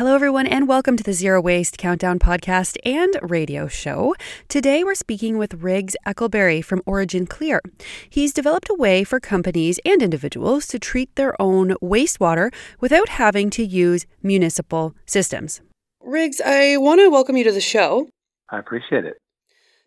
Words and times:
Hello, 0.00 0.14
everyone, 0.14 0.46
and 0.46 0.66
welcome 0.66 0.96
to 0.96 1.04
the 1.04 1.12
Zero 1.12 1.42
Waste 1.42 1.76
Countdown 1.76 2.18
podcast 2.18 2.78
and 2.86 3.14
radio 3.20 3.68
show. 3.68 4.14
Today, 4.48 4.82
we're 4.82 4.94
speaking 4.94 5.36
with 5.36 5.52
Riggs 5.62 5.94
Eckelberry 6.06 6.64
from 6.64 6.80
OriginClear. 6.86 7.60
He's 8.08 8.32
developed 8.32 8.70
a 8.70 8.74
way 8.74 9.04
for 9.04 9.20
companies 9.20 9.78
and 9.84 10.02
individuals 10.02 10.66
to 10.68 10.78
treat 10.78 11.14
their 11.16 11.38
own 11.38 11.74
wastewater 11.82 12.50
without 12.80 13.10
having 13.10 13.50
to 13.50 13.62
use 13.62 14.06
municipal 14.22 14.94
systems. 15.04 15.60
Riggs, 16.02 16.40
I 16.40 16.78
want 16.78 17.00
to 17.00 17.10
welcome 17.10 17.36
you 17.36 17.44
to 17.44 17.52
the 17.52 17.60
show. 17.60 18.08
I 18.48 18.58
appreciate 18.58 19.04
it. 19.04 19.18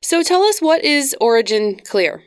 So, 0.03 0.21
tell 0.21 0.43
us 0.43 0.59
what 0.59 0.83
is 0.83 1.15
OriginClear? 1.19 2.19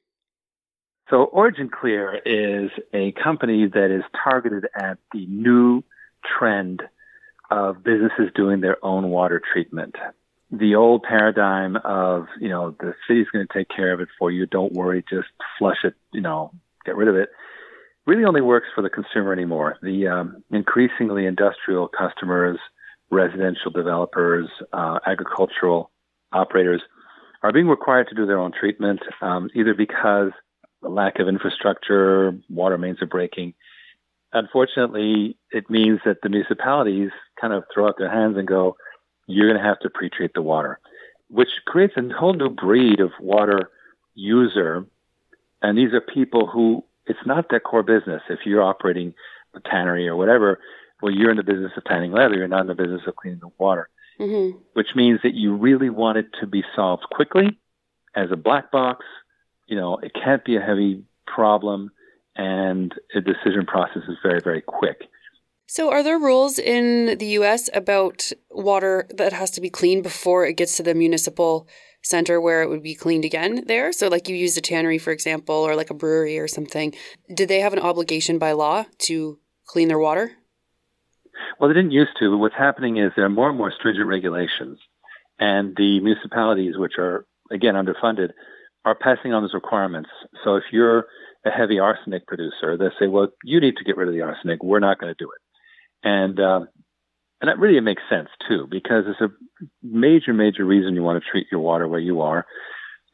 So, 1.09 1.27
Origin 1.27 1.71
Clear 1.71 2.16
is 2.27 2.68
a 2.93 3.12
company 3.12 3.68
that 3.73 3.95
is 3.96 4.02
targeted 4.24 4.66
at 4.74 4.98
the 5.12 5.24
new 5.27 5.84
trend 6.37 6.82
of 7.50 7.82
businesses 7.84 8.30
doing 8.34 8.60
their 8.60 8.84
own 8.84 9.10
water 9.10 9.41
treatment. 9.52 9.95
The 10.50 10.74
old 10.77 11.02
paradigm 11.02 11.76
of, 11.76 12.26
you 12.40 12.48
know, 12.48 12.74
the 12.79 12.95
city's 13.07 13.26
going 13.32 13.46
to 13.46 13.52
take 13.52 13.68
care 13.68 13.93
of 13.93 14.01
it 14.01 14.09
for 14.18 14.30
you. 14.30 14.46
Don't 14.46 14.73
worry, 14.73 15.04
just 15.09 15.29
flush 15.59 15.79
it, 15.84 15.95
you 16.12 16.21
know, 16.21 16.52
get 16.84 16.96
rid 16.96 17.09
of 17.09 17.16
it. 17.16 17.30
Really 18.06 18.24
only 18.24 18.40
works 18.40 18.68
for 18.74 18.82
the 18.82 18.90
consumer 18.90 19.32
anymore. 19.32 19.76
The 19.82 20.06
um, 20.06 20.45
increasingly 20.51 21.26
industrial 21.26 21.88
customers, 21.88 22.59
residential 23.10 23.73
developers, 23.73 24.49
uh, 24.73 25.01
agricultural 25.04 25.90
operators 26.32 26.82
are 27.43 27.52
being 27.52 27.68
required 27.68 28.09
to 28.09 28.15
do 28.15 28.26
their 28.26 28.38
own 28.38 28.52
treatment, 28.52 29.01
um, 29.21 29.51
either 29.54 29.74
because 29.74 30.30
the 30.82 30.88
lack 30.88 31.18
of 31.18 31.26
infrastructure, 31.26 32.38
water 32.49 32.78
mains 32.78 33.02
are 33.02 33.06
breaking, 33.06 33.54
unfortunately, 34.32 35.37
it 35.51 35.71
means 35.71 36.01
that 36.04 36.18
the 36.23 36.28
municipalities 36.28 37.10
kind 37.40 37.52
of 37.52 37.65
throw 37.73 37.88
up 37.88 37.96
their 37.98 38.10
hands 38.10 38.37
and 38.37 38.46
go, 38.46 38.76
you're 39.26 39.48
going 39.48 39.60
to 39.60 39.66
have 39.66 39.80
to 39.80 39.90
pre-treat 39.90 40.34
the 40.34 40.42
water, 40.42 40.79
which 41.29 41.48
creates 41.66 41.95
a 41.96 42.09
whole 42.15 42.34
new 42.34 42.48
breed 42.48 43.01
of 43.01 43.10
water 43.20 43.70
user. 44.15 44.87
And 45.62 45.76
these 45.76 45.93
are 45.93 46.01
people 46.01 46.46
who 46.46 46.84
it's 47.06 47.18
not 47.24 47.51
their 47.51 47.60
core 47.60 47.82
business. 47.82 48.23
If 48.28 48.40
you're 48.45 48.62
operating 48.62 49.15
a 49.54 49.60
tannery 49.60 50.09
or 50.09 50.16
whatever, 50.16 50.59
well, 51.01 51.12
you're 51.12 51.30
in 51.30 51.37
the 51.37 51.45
business 51.45 51.73
of 51.76 51.84
tanning 51.84 52.12
leather. 52.12 52.34
You're 52.34 52.48
not 52.48 52.62
in 52.62 52.66
the 52.66 52.74
business 52.74 53.02
of 53.06 53.16
cleaning 53.16 53.40
the 53.40 53.50
water, 53.59 53.88
mm-hmm. 54.18 54.59
which 54.73 54.88
means 54.96 55.21
that 55.23 55.34
you 55.34 55.54
really 55.54 55.90
want 55.90 56.18
it 56.18 56.26
to 56.40 56.46
be 56.46 56.65
solved 56.74 57.04
quickly 57.10 57.59
as 58.15 58.30
a 58.32 58.37
black 58.37 58.71
box. 58.71 59.04
You 59.66 59.76
know, 59.76 59.98
it 59.98 60.12
can't 60.15 60.45
be 60.45 60.56
a 60.56 60.60
heavy 60.60 61.04
problem 61.26 61.90
and 62.37 62.95
the 63.15 63.21
decision 63.21 63.66
process 63.66 64.03
is 64.09 64.16
very, 64.22 64.41
very 64.43 64.60
quick. 64.60 65.09
So, 65.69 65.91
are 65.91 66.04
there 66.04 66.19
rules 66.19 66.60
in 66.60 67.19
the 67.19 67.26
US 67.41 67.69
about 67.75 68.31
water 68.50 69.09
that 69.12 69.32
has 69.32 69.50
to 69.53 69.60
be 69.60 69.69
cleaned 69.69 70.04
before 70.04 70.47
it 70.47 70.56
gets 70.56 70.76
to 70.76 70.84
the 70.84 70.94
municipal 70.94 71.66
center 72.03 72.41
where 72.41 72.62
it 72.62 72.69
would 72.69 72.84
be 72.84 72.94
cleaned 72.94 73.25
again 73.25 73.64
there? 73.66 73.92
So, 73.92 74.06
like 74.06 74.28
you 74.28 74.37
used 74.37 74.56
a 74.56 74.60
tannery, 74.60 74.98
for 74.98 75.10
example, 75.10 75.56
or 75.56 75.75
like 75.75 75.91
a 75.91 75.94
brewery 75.94 76.38
or 76.38 76.47
something. 76.47 76.94
Did 77.34 77.49
they 77.49 77.59
have 77.59 77.72
an 77.72 77.81
obligation 77.81 78.38
by 78.38 78.53
law 78.53 78.84
to 79.06 79.41
clean 79.65 79.88
their 79.88 79.99
water? 79.99 80.32
Well, 81.59 81.69
they 81.69 81.75
didn't 81.75 81.91
used 81.91 82.16
to, 82.21 82.31
but 82.31 82.38
what's 82.38 82.55
happening 82.55 82.99
is 82.99 83.10
there 83.16 83.25
are 83.25 83.28
more 83.28 83.49
and 83.49 83.59
more 83.59 83.72
stringent 83.72 84.06
regulations. 84.06 84.78
And 85.41 85.75
the 85.76 85.99
municipalities, 85.99 86.78
which 86.78 86.94
are, 86.97 87.26
again, 87.50 87.75
underfunded, 87.75 88.31
are 88.84 88.94
passing 88.94 89.34
on 89.34 89.43
those 89.43 89.53
requirements. 89.53 90.10
So, 90.44 90.55
if 90.55 90.65
you're 90.71 91.06
a 91.44 91.50
heavy 91.50 91.81
arsenic 91.81 92.28
producer, 92.28 92.76
they 92.78 92.91
say, 93.00 93.09
well, 93.09 93.28
you 93.43 93.60
need 93.60 93.76
to 93.78 93.84
get 93.84 93.97
rid 93.97 94.06
of 94.06 94.15
the 94.15 94.22
arsenic. 94.22 94.62
We're 94.62 94.78
not 94.78 95.00
going 95.00 95.12
to 95.12 95.19
do 95.19 95.28
it. 95.28 95.41
And, 96.03 96.39
um, 96.41 96.69
and 97.41 97.49
that 97.49 97.59
really 97.59 97.81
makes 97.81 98.03
sense 98.09 98.29
too, 98.49 98.67
because 98.71 99.05
it's 99.07 99.21
a 99.21 99.31
major, 99.83 100.33
major 100.33 100.65
reason 100.65 100.95
you 100.95 101.03
want 101.03 101.23
to 101.23 101.31
treat 101.31 101.47
your 101.51 101.61
water 101.61 101.87
where 101.87 102.01
you 102.01 102.21
are, 102.23 102.47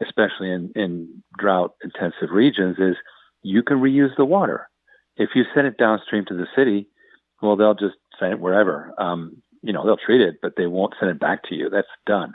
especially 0.00 0.50
in, 0.50 0.72
in 0.75 1.22
drought 1.38 1.75
intensive 1.82 2.31
regions, 2.31 2.76
is 2.78 2.97
you 3.42 3.62
can 3.62 3.78
reuse 3.78 4.16
the 4.16 4.25
water. 4.25 4.69
If 5.16 5.31
you 5.34 5.44
send 5.54 5.66
it 5.66 5.76
downstream 5.76 6.25
to 6.26 6.34
the 6.34 6.47
city, 6.56 6.88
well, 7.41 7.56
they'll 7.56 7.75
just 7.75 7.97
send 8.19 8.32
it 8.32 8.41
wherever. 8.41 8.92
Um, 8.98 9.42
you 9.62 9.72
know, 9.72 9.84
they'll 9.84 9.97
treat 9.97 10.21
it, 10.21 10.37
but 10.41 10.54
they 10.56 10.66
won't 10.66 10.94
send 10.98 11.10
it 11.10 11.21
back 11.21 11.42
to 11.48 11.54
you. 11.54 11.69
That's 11.71 11.88
done. 12.06 12.34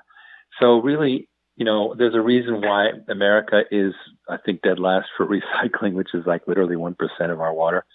So 0.61 0.81
really, 0.81 1.29
you 1.55 1.65
know, 1.65 1.95
there's 1.97 2.15
a 2.15 2.21
reason 2.21 2.61
why 2.61 2.89
America 3.09 3.63
is, 3.71 3.93
I 4.29 4.37
think, 4.37 4.61
dead 4.61 4.79
last 4.79 5.07
for 5.15 5.25
recycling, 5.25 5.93
which 5.93 6.13
is 6.13 6.25
like 6.25 6.47
literally 6.47 6.75
1% 6.75 6.95
of 7.31 7.41
our 7.41 7.53
water, 7.53 7.85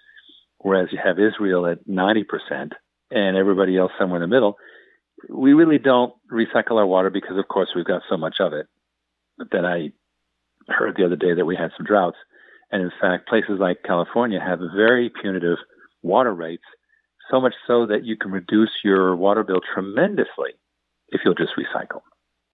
whereas 0.63 0.89
you 0.93 0.99
have 1.03 1.19
Israel 1.19 1.67
at 1.67 1.87
90% 1.87 2.71
and 3.11 3.37
everybody 3.37 3.77
else 3.77 3.93
somewhere 3.99 4.23
in 4.23 4.29
the 4.29 4.35
middle. 4.35 4.57
We 5.29 5.53
really 5.53 5.79
don't 5.79 6.15
recycle 6.33 6.79
our 6.79 6.87
water 6.87 7.11
because, 7.11 7.39
of 7.39 7.49
course, 7.49 7.69
we've 7.77 7.85
got 7.85 8.03
so 8.09 8.17
much 8.17 8.37
of 8.41 8.53
it. 8.53 8.67
But 9.39 9.49
then 9.53 9.65
I 9.65 9.91
heard 10.69 10.97
the 10.97 11.05
other 11.05 11.17
day 11.17 11.35
that 11.35 11.45
we 11.45 11.57
had 11.57 11.71
some 11.77 11.87
droughts. 11.87 12.17
And 12.71 12.83
in 12.83 12.91
fact, 13.01 13.29
places 13.29 13.59
like 13.59 13.83
California 13.85 14.41
have 14.41 14.61
very 14.75 15.11
punitive 15.11 15.59
water 16.03 16.35
rates, 16.35 16.65
so 17.31 17.41
much 17.41 17.55
so 17.67 17.87
that 17.87 18.05
you 18.05 18.17
can 18.17 18.31
reduce 18.31 18.71
your 18.83 19.15
water 19.15 19.45
bill 19.45 19.61
tremendously 19.75 20.51
if 21.09 21.21
you'll 21.25 21.35
just 21.35 21.53
recycle. 21.59 22.01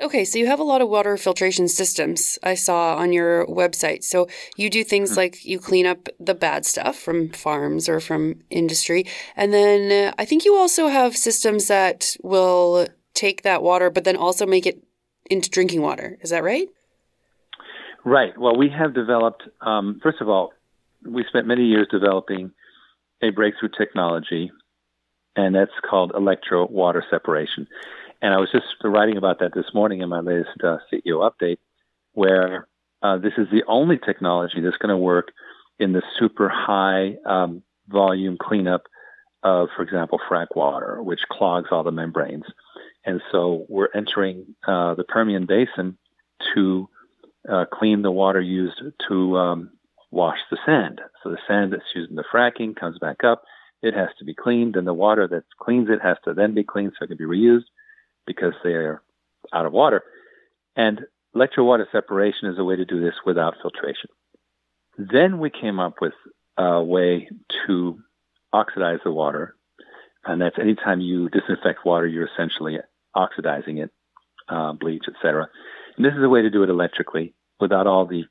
Okay, 0.00 0.24
so 0.24 0.38
you 0.38 0.46
have 0.46 0.60
a 0.60 0.64
lot 0.64 0.80
of 0.80 0.88
water 0.88 1.16
filtration 1.16 1.66
systems 1.66 2.38
I 2.44 2.54
saw 2.54 2.94
on 2.94 3.12
your 3.12 3.44
website. 3.46 4.04
So 4.04 4.28
you 4.56 4.70
do 4.70 4.84
things 4.84 5.10
mm-hmm. 5.10 5.18
like 5.18 5.44
you 5.44 5.58
clean 5.58 5.86
up 5.86 6.08
the 6.20 6.34
bad 6.34 6.64
stuff 6.64 6.96
from 6.96 7.30
farms 7.30 7.88
or 7.88 7.98
from 7.98 8.42
industry. 8.48 9.06
And 9.34 9.52
then 9.52 10.08
uh, 10.08 10.14
I 10.16 10.24
think 10.24 10.44
you 10.44 10.54
also 10.54 10.86
have 10.86 11.16
systems 11.16 11.66
that 11.66 12.16
will 12.22 12.86
take 13.14 13.42
that 13.42 13.60
water, 13.60 13.90
but 13.90 14.04
then 14.04 14.16
also 14.16 14.46
make 14.46 14.66
it 14.66 14.84
into 15.28 15.50
drinking 15.50 15.82
water. 15.82 16.16
Is 16.20 16.30
that 16.30 16.44
right? 16.44 16.68
Right. 18.04 18.38
Well, 18.38 18.56
we 18.56 18.70
have 18.70 18.94
developed, 18.94 19.42
um, 19.60 19.98
first 20.00 20.20
of 20.20 20.28
all, 20.28 20.52
we 21.04 21.24
spent 21.28 21.48
many 21.48 21.64
years 21.64 21.88
developing 21.90 22.52
a 23.20 23.30
breakthrough 23.30 23.70
technology, 23.76 24.52
and 25.34 25.54
that's 25.54 25.72
called 25.88 26.12
electro 26.14 26.66
water 26.68 27.04
separation. 27.10 27.66
And 28.20 28.34
I 28.34 28.38
was 28.38 28.50
just 28.50 28.66
writing 28.82 29.16
about 29.16 29.38
that 29.40 29.54
this 29.54 29.72
morning 29.72 30.00
in 30.00 30.08
my 30.08 30.20
latest 30.20 30.62
uh, 30.62 30.78
CEO 30.92 31.28
update, 31.28 31.58
where 32.12 32.66
uh, 33.02 33.18
this 33.18 33.34
is 33.38 33.46
the 33.50 33.62
only 33.68 33.98
technology 33.98 34.60
that's 34.60 34.76
going 34.76 34.90
to 34.90 34.96
work 34.96 35.32
in 35.78 35.92
the 35.92 36.02
super 36.18 36.48
high 36.48 37.16
um, 37.24 37.62
volume 37.88 38.36
cleanup 38.40 38.82
of, 39.44 39.68
for 39.76 39.82
example, 39.82 40.18
frac 40.28 40.48
water, 40.56 41.00
which 41.00 41.20
clogs 41.30 41.68
all 41.70 41.84
the 41.84 41.92
membranes. 41.92 42.44
And 43.04 43.22
so 43.30 43.66
we're 43.68 43.88
entering 43.94 44.56
uh, 44.66 44.94
the 44.94 45.04
Permian 45.04 45.46
Basin 45.46 45.96
to 46.54 46.88
uh, 47.48 47.66
clean 47.72 48.02
the 48.02 48.10
water 48.10 48.40
used 48.40 48.82
to 49.08 49.36
um, 49.38 49.70
wash 50.10 50.38
the 50.50 50.58
sand. 50.66 51.00
So 51.22 51.30
the 51.30 51.38
sand 51.46 51.72
that's 51.72 51.84
used 51.94 52.10
in 52.10 52.16
the 52.16 52.24
fracking 52.32 52.74
comes 52.74 52.98
back 52.98 53.22
up. 53.22 53.44
It 53.80 53.94
has 53.94 54.08
to 54.18 54.24
be 54.24 54.34
cleaned, 54.34 54.74
and 54.74 54.88
the 54.88 54.92
water 54.92 55.28
that 55.28 55.44
cleans 55.60 55.88
it 55.88 56.02
has 56.02 56.16
to 56.24 56.34
then 56.34 56.52
be 56.52 56.64
cleaned 56.64 56.94
so 56.98 57.04
it 57.04 57.08
can 57.08 57.16
be 57.16 57.24
reused 57.24 57.66
because 58.28 58.52
they 58.62 58.74
are 58.74 59.02
out 59.52 59.66
of 59.66 59.72
water. 59.72 60.04
And 60.76 61.00
electro 61.34 61.64
water 61.64 61.88
separation 61.90 62.48
is 62.48 62.58
a 62.58 62.64
way 62.64 62.76
to 62.76 62.84
do 62.84 63.00
this 63.00 63.14
without 63.26 63.54
filtration. 63.60 64.10
Then 64.96 65.40
we 65.40 65.50
came 65.50 65.80
up 65.80 65.94
with 66.00 66.12
a 66.56 66.82
way 66.82 67.28
to 67.66 67.98
oxidize 68.52 68.98
the 69.02 69.10
water, 69.10 69.56
and 70.24 70.40
that's 70.40 70.58
anytime 70.58 71.00
you 71.00 71.28
disinfect 71.30 71.84
water, 71.84 72.06
you're 72.06 72.28
essentially 72.32 72.78
oxidizing 73.14 73.78
it, 73.78 73.90
uh, 74.48 74.72
bleach, 74.72 75.04
etc. 75.08 75.48
And 75.96 76.04
this 76.04 76.12
is 76.14 76.22
a 76.22 76.28
way 76.28 76.42
to 76.42 76.50
do 76.50 76.62
it 76.62 76.70
electrically 76.70 77.34
without 77.58 77.86
all 77.86 78.06
the 78.06 78.24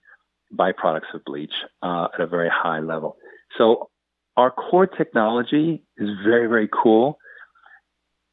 byproducts 0.53 1.13
of 1.13 1.25
bleach 1.25 1.53
uh, 1.81 2.07
at 2.13 2.21
a 2.21 2.27
very 2.27 2.49
high 2.49 2.79
level. 2.79 3.17
So 3.57 3.89
our 4.35 4.51
core 4.51 4.87
technology 4.87 5.83
is 5.97 6.09
very, 6.23 6.47
very 6.47 6.69
cool 6.71 7.17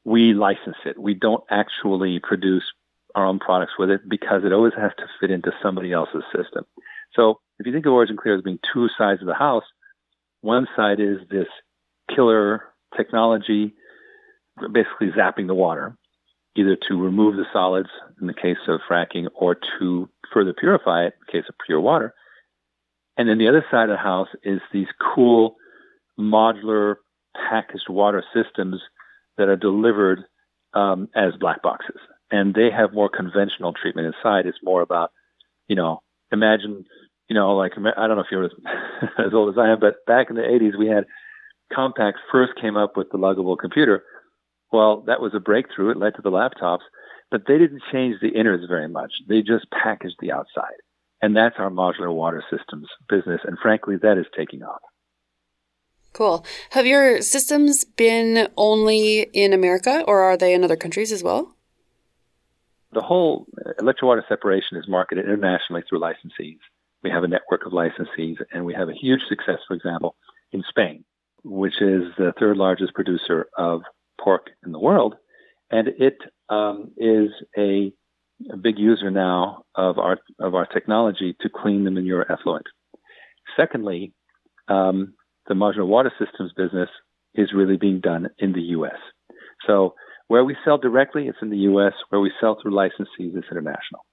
we 0.05 0.35
license 0.35 0.77
it. 0.85 0.99
We 0.99 1.15
don't 1.15 1.45
actually 1.51 2.21
produce 2.21 2.65
our 3.15 3.25
own 3.25 3.39
products 3.39 3.73
with 3.79 3.91
it 3.91 4.09
because 4.09 4.43
it 4.45 4.53
always 4.53 4.75
has 4.77 4.93
to 4.99 5.05
fit 5.21 5.31
into 5.31 5.53
somebody 5.62 5.93
else's 5.93 6.25
system. 6.35 6.65
So 7.15 7.41
if 7.59 7.67
you 7.67 7.73
think 7.73 7.87
of 7.87 7.93
OriginClear 7.93 8.37
as 8.37 8.43
being 8.43 8.59
two 8.73 8.89
sides 8.99 9.21
of 9.21 9.27
the 9.27 9.35
house, 9.35 9.65
one 10.41 10.67
side 10.77 11.01
is 11.01 11.19
this 11.31 11.47
killer 12.15 12.65
technology, 12.97 13.75
basically 14.73 15.11
zapping 15.17 15.47
the 15.47 15.55
water. 15.55 15.97
either 16.56 16.77
to 16.89 17.03
remove 17.03 17.37
the 17.37 17.47
solids 17.53 17.89
in 18.21 18.27
the 18.27 18.35
case 18.35 18.59
of 18.69 18.81
fracking 18.89 19.27
or 19.35 19.56
to 19.79 20.09
further 20.33 20.53
purify 20.53 21.05
it 21.05 21.15
in 21.15 21.21
the 21.27 21.33
case 21.33 21.49
of 21.49 21.55
pure 21.67 21.81
water. 21.81 22.15
And 23.17 23.29
then 23.29 23.39
the 23.39 23.49
other 23.49 23.65
side 23.71 23.85
of 23.91 23.97
the 23.97 23.97
house 23.97 24.29
is 24.43 24.61
these 24.73 24.87
cool 25.15 25.56
modular 26.19 26.97
packaged 27.35 27.89
water 27.89 28.25
systems 28.33 28.81
that 29.38 29.48
are 29.48 29.56
delivered 29.56 30.25
um, 30.75 31.08
as 31.14 31.34
black 31.38 31.62
boxes. 31.62 32.00
And 32.31 32.54
they 32.54 32.70
have 32.70 32.92
more 32.92 33.08
conventional 33.08 33.72
treatment 33.72 34.14
inside. 34.14 34.46
It's 34.46 34.58
more 34.62 34.82
about, 34.82 35.10
you 35.69 35.76
know, 35.76 36.02
imagine, 36.32 36.84
you 37.28 37.34
know, 37.34 37.54
like, 37.56 37.72
I 37.76 38.06
don't 38.06 38.16
know 38.16 38.22
if 38.22 38.31
you're 38.31 38.44
as 39.19 39.32
old 39.32 39.50
as 39.54 39.58
I 39.58 39.70
am, 39.70 39.81
but 39.81 40.04
back 40.06 40.31
in 40.31 40.36
the 40.36 40.42
80s, 40.42 40.78
we 40.78 40.88
had 40.88 41.04
Compaq 41.72 42.14
first 42.31 42.52
came 42.60 42.76
up 42.76 42.96
with 42.96 43.10
the 43.10 43.19
luggable 43.19 43.58
computer. 43.58 44.04
Well, 44.72 45.02
that 45.06 45.20
was 45.20 45.32
a 45.34 45.40
breakthrough. 45.40 45.90
It 45.90 45.96
led 45.98 46.14
to 46.16 46.22
the 46.22 46.31
laptops, 46.31 46.82
but 47.31 47.42
they 47.46 47.58
didn't 47.58 47.82
change 47.92 48.16
the 48.20 48.28
innards 48.28 48.64
very 48.69 48.88
much. 48.88 49.12
They 49.28 49.42
just 49.42 49.66
packaged 49.70 50.16
the 50.20 50.32
outside. 50.32 50.81
And 51.22 51.36
that's 51.36 51.56
our 51.58 51.70
modular 51.70 52.12
water 52.12 52.42
systems 52.50 52.88
business. 53.08 53.40
And 53.44 53.58
frankly, 53.58 53.96
that 54.02 54.19
is 54.19 54.26
taking 54.36 54.62
off. 54.62 54.81
Cool. 56.14 56.46
Have 56.70 56.87
your 56.87 57.20
systems 57.22 57.84
been 57.84 58.49
only 58.56 59.22
in 59.32 59.52
America 59.52 60.05
or 60.06 60.22
are 60.22 60.37
they 60.37 60.55
in 60.55 60.62
other 60.62 60.76
countries 60.76 61.11
as 61.11 61.25
well? 61.25 61.56
The 62.93 63.02
whole 63.02 63.46
electrowater 63.81 64.22
separation 64.28 64.78
is 64.78 64.87
marketed 64.87 65.25
internationally 65.25 65.82
through 65.88 65.99
licensees. 65.99 66.61
We 67.02 67.11
have 67.11 67.25
a 67.25 67.28
network 67.28 67.66
of 67.66 67.72
licensees 67.72 68.37
and 68.52 68.64
we 68.64 68.75
have 68.75 68.88
a 68.88 68.94
huge 68.94 69.22
success, 69.28 69.58
for 69.66 69.75
example, 69.75 70.14
in 70.52 70.62
Spain, 70.69 71.05
which 71.43 71.82
is 71.82 72.05
the 72.17 72.32
third 72.38 72.56
largest 72.58 72.94
producer 72.94 73.46
of 73.58 73.82
pork 74.20 74.50
in 74.64 74.70
the 74.70 74.78
world. 74.78 75.17
And 75.72 75.88
it 75.99 76.19
um, 76.49 76.93
is 76.96 77.31
a, 77.58 77.93
a, 78.52 78.56
big 78.56 78.78
user 78.78 79.10
now 79.10 79.64
of 79.75 79.99
our, 79.99 80.19
of 80.38 80.55
our 80.55 80.67
technology 80.67 81.34
to 81.40 81.49
clean 81.49 81.82
the 81.82 81.90
manure 81.90 82.31
effluent. 82.31 82.67
Secondly, 83.56 84.12
um, 84.69 85.14
the 85.49 85.55
modular 85.55 85.87
water 85.87 86.12
systems 86.19 86.52
business 86.56 86.88
is 87.35 87.52
really 87.55 87.76
being 87.76 88.00
done 88.00 88.29
in 88.38 88.52
the 88.52 88.62
U.S. 88.62 88.99
So 89.67 89.94
where 90.29 90.44
we 90.44 90.56
sell 90.64 90.79
directly, 90.79 91.29
it's 91.29 91.38
in 91.43 91.50
the 91.50 91.58
U.S. 91.58 91.93
Where 92.08 92.20
we 92.20 92.32
sell 92.41 92.56
through 92.61 92.73
licensees, 92.73 93.37
it's 93.37 93.46
international. 93.50 94.05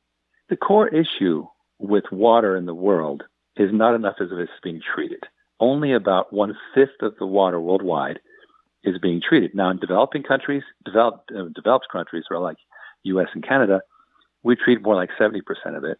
The 0.49 0.57
core 0.57 0.87
issue 0.89 1.45
with 1.79 2.03
water 2.11 2.55
in 2.55 2.65
the 2.65 2.75
world 2.75 3.23
is 3.55 3.69
not 3.71 3.95
enough 3.95 4.15
as 4.19 4.27
if 4.31 4.37
it's 4.37 4.51
being 4.63 4.81
treated. 4.93 5.23
Only 5.59 5.93
about 5.93 6.33
one 6.33 6.55
fifth 6.73 7.01
of 7.01 7.13
the 7.19 7.25
water 7.25 7.59
worldwide 7.59 8.19
is 8.83 8.97
being 9.01 9.21
treated. 9.27 9.51
Now, 9.53 9.69
in 9.69 9.77
developing 9.77 10.23
countries, 10.23 10.63
developed 10.83 11.31
uh, 11.31 11.45
developed 11.55 11.87
countries, 11.91 12.23
or 12.31 12.39
like 12.39 12.57
U.S. 13.03 13.27
and 13.33 13.47
Canada, 13.47 13.81
we 14.43 14.55
treat 14.55 14.81
more 14.81 14.95
like 14.95 15.09
70% 15.19 15.41
of 15.77 15.83
it. 15.83 15.97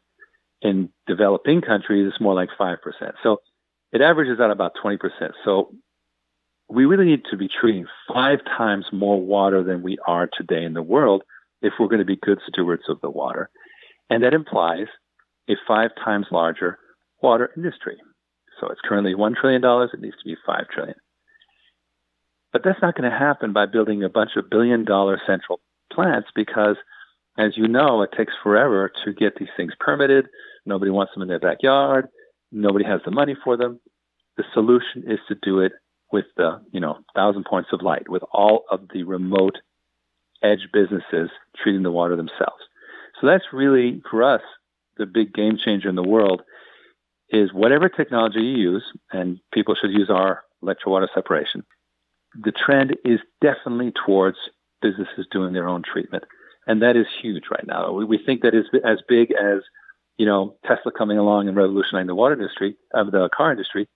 In 0.61 0.89
developing 1.07 1.61
countries, 1.61 2.07
it's 2.11 2.21
more 2.21 2.33
like 2.33 2.49
5%. 2.59 2.77
So 3.23 3.37
it 3.91 4.01
averages 4.01 4.39
out 4.39 4.51
about 4.51 4.73
20%. 4.83 4.99
So 5.43 5.73
we 6.69 6.85
really 6.85 7.05
need 7.05 7.23
to 7.29 7.37
be 7.37 7.49
treating 7.49 7.85
five 8.11 8.39
times 8.45 8.85
more 8.91 9.19
water 9.19 9.63
than 9.63 9.83
we 9.83 9.97
are 10.07 10.29
today 10.31 10.63
in 10.63 10.73
the 10.73 10.81
world 10.81 11.23
if 11.61 11.73
we're 11.79 11.87
going 11.87 11.99
to 11.99 12.05
be 12.05 12.15
good 12.15 12.39
stewards 12.47 12.83
of 12.87 13.01
the 13.01 13.09
water. 13.09 13.49
And 14.09 14.23
that 14.23 14.33
implies 14.33 14.87
a 15.49 15.53
five 15.67 15.91
times 16.03 16.27
larger 16.31 16.79
water 17.21 17.51
industry. 17.55 17.97
So 18.59 18.67
it's 18.69 18.81
currently 18.83 19.13
$1 19.13 19.35
trillion. 19.35 19.63
It 19.63 20.01
needs 20.01 20.17
to 20.17 20.25
be 20.25 20.35
5 20.45 20.67
trillion. 20.69 20.95
But 22.53 22.63
that's 22.63 22.81
not 22.81 22.95
going 22.95 23.09
to 23.09 23.17
happen 23.17 23.53
by 23.53 23.65
building 23.65 24.03
a 24.03 24.09
bunch 24.09 24.31
of 24.35 24.49
billion 24.49 24.85
dollar 24.85 25.19
central 25.25 25.59
plants 25.91 26.29
because, 26.35 26.75
as 27.37 27.57
you 27.57 27.67
know, 27.67 28.01
it 28.01 28.11
takes 28.15 28.33
forever 28.43 28.91
to 29.05 29.13
get 29.13 29.35
these 29.37 29.49
things 29.55 29.73
permitted. 29.79 30.27
Nobody 30.65 30.91
wants 30.91 31.13
them 31.13 31.21
in 31.21 31.29
their 31.29 31.39
backyard. 31.39 32.07
Nobody 32.51 32.85
has 32.85 33.01
the 33.05 33.11
money 33.11 33.35
for 33.43 33.57
them. 33.57 33.79
The 34.37 34.43
solution 34.53 35.03
is 35.07 35.19
to 35.27 35.35
do 35.41 35.59
it 35.59 35.73
with 36.11 36.25
the, 36.35 36.61
you 36.71 36.79
know, 36.79 36.99
thousand 37.15 37.45
points 37.45 37.69
of 37.71 37.81
light, 37.81 38.09
with 38.09 38.23
all 38.33 38.65
of 38.69 38.81
the 38.93 39.03
remote 39.03 39.57
edge 40.43 40.67
businesses 40.73 41.29
treating 41.57 41.83
the 41.83 41.91
water 41.91 42.15
themselves. 42.15 42.63
So 43.19 43.27
that's 43.27 43.45
really, 43.53 44.01
for 44.09 44.23
us, 44.23 44.41
the 44.97 45.05
big 45.05 45.33
game 45.33 45.57
changer 45.63 45.89
in 45.89 45.95
the 45.95 46.03
world 46.03 46.41
is 47.29 47.53
whatever 47.53 47.87
technology 47.87 48.41
you 48.41 48.57
use, 48.57 48.83
and 49.11 49.39
people 49.53 49.75
should 49.75 49.91
use 49.91 50.09
our 50.09 50.43
electro 50.61 50.91
water 50.91 51.09
separation. 51.13 51.63
The 52.43 52.51
trend 52.51 52.97
is 53.05 53.19
definitely 53.41 53.93
towards 54.05 54.37
businesses 54.81 55.27
doing 55.31 55.53
their 55.53 55.67
own 55.67 55.83
treatment. 55.83 56.23
And 56.67 56.81
that 56.81 56.95
is 56.95 57.05
huge 57.21 57.43
right 57.49 57.65
now. 57.65 57.91
We, 57.93 58.05
we 58.05 58.17
think 58.17 58.41
that 58.41 58.53
is 58.53 58.65
as 58.85 58.99
big 59.07 59.31
as 59.31 59.61
you 60.21 60.27
know, 60.27 60.55
Tesla 60.67 60.91
coming 60.95 61.17
along 61.17 61.47
and 61.47 61.57
revolutionizing 61.57 62.05
the 62.05 62.13
water 62.13 62.35
industry, 62.35 62.77
of 62.93 63.07
uh, 63.07 63.09
the 63.09 63.29
car 63.35 63.49
industry, 63.49 63.89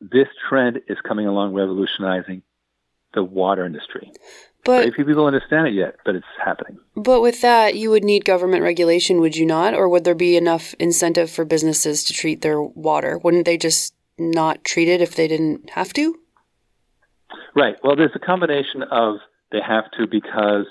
this 0.00 0.28
trend 0.48 0.78
is 0.86 0.96
coming 1.02 1.26
along 1.26 1.52
revolutionizing 1.52 2.42
the 3.12 3.24
water 3.24 3.66
industry. 3.66 4.12
But 4.64 4.82
Very 4.82 4.92
few 4.92 5.04
people 5.04 5.26
understand 5.26 5.66
it 5.66 5.74
yet, 5.74 5.96
but 6.04 6.14
it's 6.14 6.24
happening. 6.44 6.78
But 6.94 7.22
with 7.22 7.40
that, 7.40 7.74
you 7.74 7.90
would 7.90 8.04
need 8.04 8.24
government 8.24 8.62
regulation, 8.62 9.18
would 9.18 9.34
you 9.34 9.44
not? 9.44 9.74
Or 9.74 9.88
would 9.88 10.04
there 10.04 10.14
be 10.14 10.36
enough 10.36 10.76
incentive 10.78 11.28
for 11.28 11.44
businesses 11.44 12.04
to 12.04 12.12
treat 12.12 12.42
their 12.42 12.62
water? 12.62 13.18
Wouldn't 13.18 13.44
they 13.44 13.56
just 13.56 13.94
not 14.16 14.62
treat 14.62 14.86
it 14.86 15.00
if 15.00 15.16
they 15.16 15.26
didn't 15.26 15.70
have 15.70 15.92
to? 15.94 16.20
Right. 17.56 17.74
Well, 17.82 17.96
there's 17.96 18.14
a 18.14 18.20
combination 18.20 18.84
of 18.92 19.16
they 19.50 19.58
have 19.60 19.90
to 19.98 20.06
because, 20.06 20.66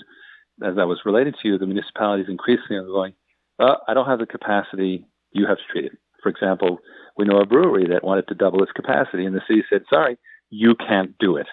as 0.64 0.78
I 0.78 0.86
was 0.86 1.02
related 1.04 1.36
to 1.42 1.50
you, 1.50 1.58
the 1.58 1.68
municipalities 1.68 2.28
increasingly 2.30 2.78
are 2.78 2.86
going, 2.86 3.16
uh, 3.62 3.76
I 3.88 3.94
don't 3.94 4.08
have 4.08 4.20
the 4.20 4.26
capacity. 4.26 5.06
You 5.32 5.48
have 5.48 5.58
to 5.58 5.64
treat 5.72 5.86
it. 5.86 5.98
For 6.24 6.30
example, 6.30 6.80
we 7.18 7.26
know 7.26 7.40
a 7.40 7.46
brewery 7.46 7.88
that 7.90 8.04
wanted 8.04 8.28
to 8.28 8.36
double 8.36 8.64
its 8.64 8.72
capacity, 8.72 9.26
and 9.26 9.36
the 9.36 9.42
city 9.48 9.64
said, 9.70 9.84
sorry, 9.90 10.18
you 10.50 10.76
can't 10.76 11.18
do 11.20 11.38
it. 11.38 11.48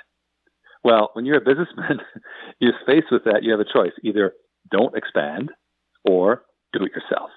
Well, 0.85 1.11
when 1.13 1.25
you're 1.25 1.39
a 1.39 1.41
businessman, 1.41 2.01
you're 2.61 2.75
faced 2.87 3.09
with 3.11 3.25
that. 3.25 3.43
You 3.43 3.53
have 3.53 3.61
a 3.61 3.65
choice 3.65 3.93
either 4.03 4.33
don't 4.71 4.97
expand 4.97 5.51
or 6.05 6.43
do 6.73 6.85
it 6.85 6.93
yourself. 6.93 7.31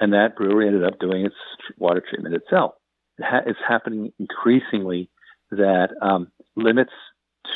And 0.00 0.12
that 0.12 0.36
brewery 0.36 0.66
ended 0.66 0.84
up 0.84 0.98
doing 0.98 1.26
its 1.26 1.34
water 1.76 2.02
treatment 2.06 2.34
itself. 2.34 2.72
It's 3.18 3.58
happening 3.66 4.12
increasingly 4.18 5.10
that 5.50 5.88
um, 6.00 6.28
limits 6.56 6.92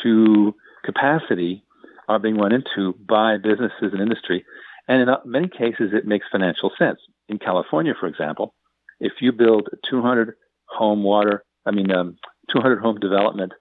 to 0.03 0.53
capacity 0.83 1.63
are 2.07 2.19
being 2.19 2.37
run 2.37 2.51
into 2.51 2.93
by 3.07 3.37
businesses 3.37 3.91
and 3.91 4.01
industry 4.01 4.45
and 4.87 5.01
in 5.01 5.09
uh, 5.09 5.17
many 5.25 5.47
cases, 5.47 5.91
it 5.93 6.05
makes 6.05 6.25
financial 6.31 6.71
sense. 6.77 6.99
In 7.27 7.39
California, 7.39 7.93
for 7.99 8.07
example, 8.07 8.53
if 8.99 9.13
you 9.21 9.31
build 9.31 9.69
200 9.89 10.35
home 10.65 11.03
water, 11.03 11.43
I 11.65 11.71
mean, 11.71 11.91
um, 11.91 12.17
200 12.51 12.79
home 12.79 12.99
development, 12.99 13.53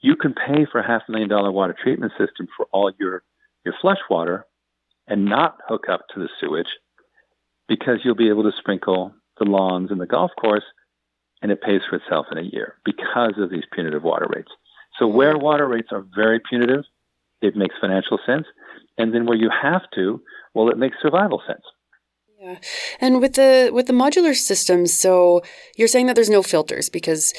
you 0.00 0.16
can 0.16 0.34
pay 0.34 0.66
for 0.70 0.80
a 0.80 0.86
half 0.86 1.02
a 1.08 1.10
million 1.10 1.30
dollar 1.30 1.50
water 1.50 1.74
treatment 1.80 2.12
system 2.18 2.46
for 2.56 2.66
all 2.72 2.92
your, 2.98 3.22
your 3.64 3.74
flush 3.80 4.00
water 4.10 4.44
and 5.06 5.24
not 5.24 5.58
hook 5.66 5.88
up 5.88 6.02
to 6.12 6.20
the 6.20 6.28
sewage 6.40 6.68
because 7.68 8.00
you'll 8.04 8.14
be 8.14 8.28
able 8.28 8.42
to 8.42 8.52
sprinkle 8.58 9.14
the 9.38 9.44
lawns 9.44 9.90
and 9.90 10.00
the 10.00 10.06
golf 10.06 10.30
course 10.38 10.64
and 11.42 11.50
it 11.50 11.62
pays 11.62 11.80
for 11.88 11.96
itself 11.96 12.26
in 12.30 12.38
a 12.38 12.42
year 12.42 12.76
because 12.84 13.34
of 13.38 13.50
these 13.50 13.64
punitive 13.72 14.02
water 14.02 14.26
rates. 14.34 14.50
So 14.98 15.06
where 15.06 15.36
water 15.36 15.66
rates 15.66 15.88
are 15.90 16.04
very 16.14 16.40
punitive, 16.40 16.84
it 17.44 17.56
makes 17.56 17.74
financial 17.80 18.18
sense. 18.26 18.46
And 18.96 19.12
then 19.14 19.26
where 19.26 19.36
you 19.36 19.50
have 19.50 19.82
to, 19.94 20.20
well, 20.54 20.68
it 20.68 20.78
makes 20.78 20.96
survival 21.02 21.42
sense. 21.46 21.62
Yeah. 22.40 22.58
And 23.00 23.20
with 23.20 23.34
the 23.34 23.70
with 23.72 23.86
the 23.86 23.92
modular 23.92 24.34
systems, 24.34 24.92
so 24.92 25.42
you're 25.76 25.88
saying 25.88 26.06
that 26.06 26.14
there's 26.14 26.30
no 26.30 26.42
filters 26.42 26.90
because 26.90 27.32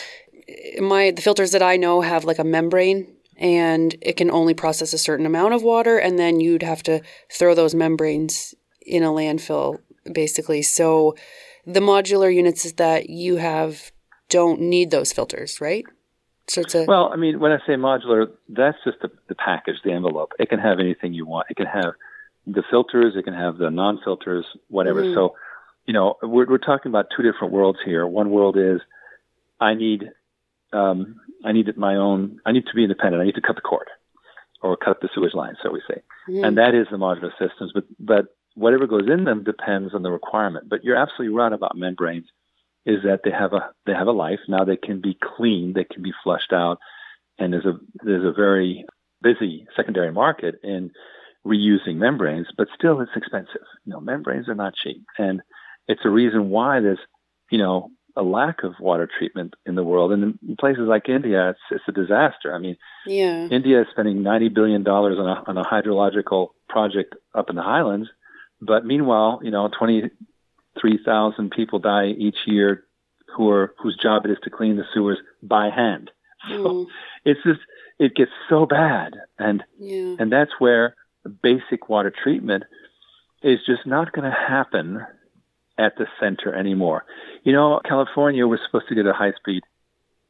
my 0.79 1.11
the 1.11 1.21
filters 1.21 1.51
that 1.51 1.61
I 1.61 1.77
know 1.77 2.01
have 2.01 2.25
like 2.25 2.39
a 2.39 2.43
membrane 2.43 3.15
and 3.37 3.95
it 4.01 4.17
can 4.17 4.31
only 4.31 4.53
process 4.53 4.93
a 4.93 4.97
certain 4.97 5.25
amount 5.25 5.53
of 5.53 5.61
water 5.61 5.97
and 5.97 6.17
then 6.17 6.39
you'd 6.39 6.63
have 6.63 6.81
to 6.83 7.01
throw 7.31 7.53
those 7.53 7.75
membranes 7.75 8.55
in 8.81 9.03
a 9.03 9.09
landfill 9.09 9.79
basically. 10.11 10.61
So 10.61 11.15
the 11.65 11.79
modular 11.79 12.33
units 12.33 12.71
that 12.73 13.09
you 13.09 13.37
have 13.37 13.91
don't 14.29 14.61
need 14.61 14.91
those 14.91 15.13
filters, 15.13 15.59
right? 15.61 15.85
So 16.47 16.61
it's 16.61 16.75
a 16.75 16.85
well, 16.85 17.09
I 17.11 17.15
mean, 17.15 17.39
when 17.39 17.51
I 17.51 17.57
say 17.65 17.73
modular, 17.73 18.29
that's 18.49 18.77
just 18.83 18.99
the, 19.01 19.09
the 19.27 19.35
package, 19.35 19.77
the 19.83 19.91
envelope. 19.91 20.33
It 20.37 20.49
can 20.49 20.59
have 20.59 20.79
anything 20.79 21.13
you 21.13 21.25
want. 21.25 21.47
It 21.49 21.57
can 21.57 21.65
have 21.65 21.93
the 22.45 22.63
filters, 22.69 23.15
it 23.15 23.23
can 23.23 23.33
have 23.33 23.57
the 23.57 23.71
non-filters, 23.71 24.45
whatever. 24.67 25.01
Mm. 25.01 25.15
So, 25.15 25.35
you 25.87 25.93
know, 25.93 26.17
we're, 26.21 26.45
we're 26.47 26.57
talking 26.59 26.91
about 26.91 27.07
two 27.15 27.23
different 27.23 27.51
worlds 27.51 27.79
here. 27.83 28.05
One 28.05 28.29
world 28.29 28.57
is 28.57 28.79
I 29.59 29.73
need, 29.73 30.11
um, 30.71 31.19
I 31.43 31.51
need 31.51 31.75
my 31.77 31.95
own, 31.95 32.39
I 32.45 32.51
need 32.51 32.67
to 32.67 32.75
be 32.75 32.83
independent. 32.83 33.21
I 33.21 33.25
need 33.25 33.35
to 33.35 33.41
cut 33.41 33.55
the 33.55 33.61
cord 33.61 33.87
or 34.61 34.77
cut 34.77 35.01
the 35.01 35.09
sewage 35.15 35.33
line, 35.33 35.55
so 35.63 35.71
we 35.71 35.81
say. 35.87 36.01
Mm. 36.29 36.47
And 36.47 36.57
that 36.57 36.75
is 36.75 36.85
the 36.91 36.97
modular 36.97 37.31
systems. 37.39 37.71
But, 37.73 37.85
but 37.99 38.35
whatever 38.53 38.85
goes 38.85 39.09
in 39.09 39.23
them 39.23 39.43
depends 39.43 39.95
on 39.95 40.03
the 40.03 40.11
requirement. 40.11 40.69
But 40.69 40.83
you're 40.83 40.95
absolutely 40.95 41.35
right 41.35 41.51
about 41.51 41.75
membranes 41.75 42.27
is 42.85 43.03
that 43.03 43.21
they 43.23 43.31
have 43.31 43.53
a 43.53 43.71
they 43.85 43.93
have 43.93 44.07
a 44.07 44.11
life 44.11 44.39
now. 44.47 44.63
They 44.63 44.77
can 44.77 45.01
be 45.01 45.17
cleaned, 45.21 45.75
they 45.75 45.85
can 45.85 46.03
be 46.03 46.13
flushed 46.23 46.53
out, 46.53 46.79
and 47.39 47.53
there's 47.53 47.65
a 47.65 47.79
there's 48.03 48.25
a 48.25 48.33
very 48.33 48.85
busy 49.21 49.65
secondary 49.75 50.11
market 50.11 50.55
in 50.63 50.91
reusing 51.45 51.95
membranes, 51.95 52.47
but 52.57 52.67
still 52.75 53.01
it's 53.01 53.11
expensive. 53.15 53.65
You 53.85 53.93
know, 53.93 53.99
membranes 53.99 54.49
are 54.49 54.55
not 54.55 54.75
cheap. 54.75 55.05
And 55.17 55.41
it's 55.87 56.01
a 56.03 56.09
reason 56.09 56.49
why 56.49 56.79
there's, 56.79 56.99
you 57.51 57.59
know, 57.59 57.91
a 58.17 58.23
lack 58.23 58.63
of 58.63 58.73
water 58.79 59.07
treatment 59.17 59.53
in 59.65 59.75
the 59.75 59.83
world. 59.83 60.11
And 60.11 60.39
in 60.47 60.55
places 60.55 60.83
like 60.87 61.09
India, 61.09 61.49
it's, 61.49 61.59
it's 61.69 61.83
a 61.87 61.91
disaster. 61.91 62.53
I 62.53 62.59
mean, 62.59 62.77
yeah. 63.05 63.47
India 63.47 63.81
is 63.81 63.87
spending 63.91 64.17
$90 64.17 64.53
billion 64.53 64.87
on 64.87 65.27
a, 65.27 65.43
on 65.47 65.57
a 65.57 65.63
hydrological 65.63 66.49
project 66.69 67.15
up 67.35 67.49
in 67.49 67.55
the 67.55 67.61
highlands. 67.61 68.09
But 68.61 68.85
meanwhile, 68.85 69.41
you 69.43 69.51
know, 69.51 69.69
23,000 70.79 71.51
people 71.51 71.79
die 71.79 72.07
each 72.17 72.37
year 72.45 72.83
who 73.35 73.49
are, 73.49 73.73
whose 73.81 73.97
job 74.01 74.25
it 74.25 74.31
is 74.31 74.37
to 74.43 74.49
clean 74.49 74.77
the 74.77 74.83
sewers 74.93 75.17
by 75.41 75.69
hand. 75.69 76.11
So 76.47 76.55
Mm. 76.57 76.87
it's 77.23 77.41
just, 77.43 77.61
it 77.97 78.13
gets 78.15 78.31
so 78.49 78.65
bad. 78.67 79.15
And, 79.39 79.63
Yeah. 79.79 80.15
and 80.19 80.31
that's 80.31 80.51
where 80.59 80.95
basic 81.41 81.89
water 81.89 82.11
treatment 82.23 82.65
is 83.41 83.59
just 83.65 83.85
not 83.87 84.11
going 84.13 84.29
to 84.29 84.37
happen 84.37 85.03
at 85.77 85.97
the 85.97 86.05
center 86.19 86.53
anymore. 86.53 87.03
You 87.43 87.53
know, 87.53 87.81
California, 87.83 88.45
we're 88.47 88.63
supposed 88.63 88.87
to 88.89 88.95
get 88.95 89.07
a 89.07 89.13
high 89.13 89.33
speed 89.33 89.63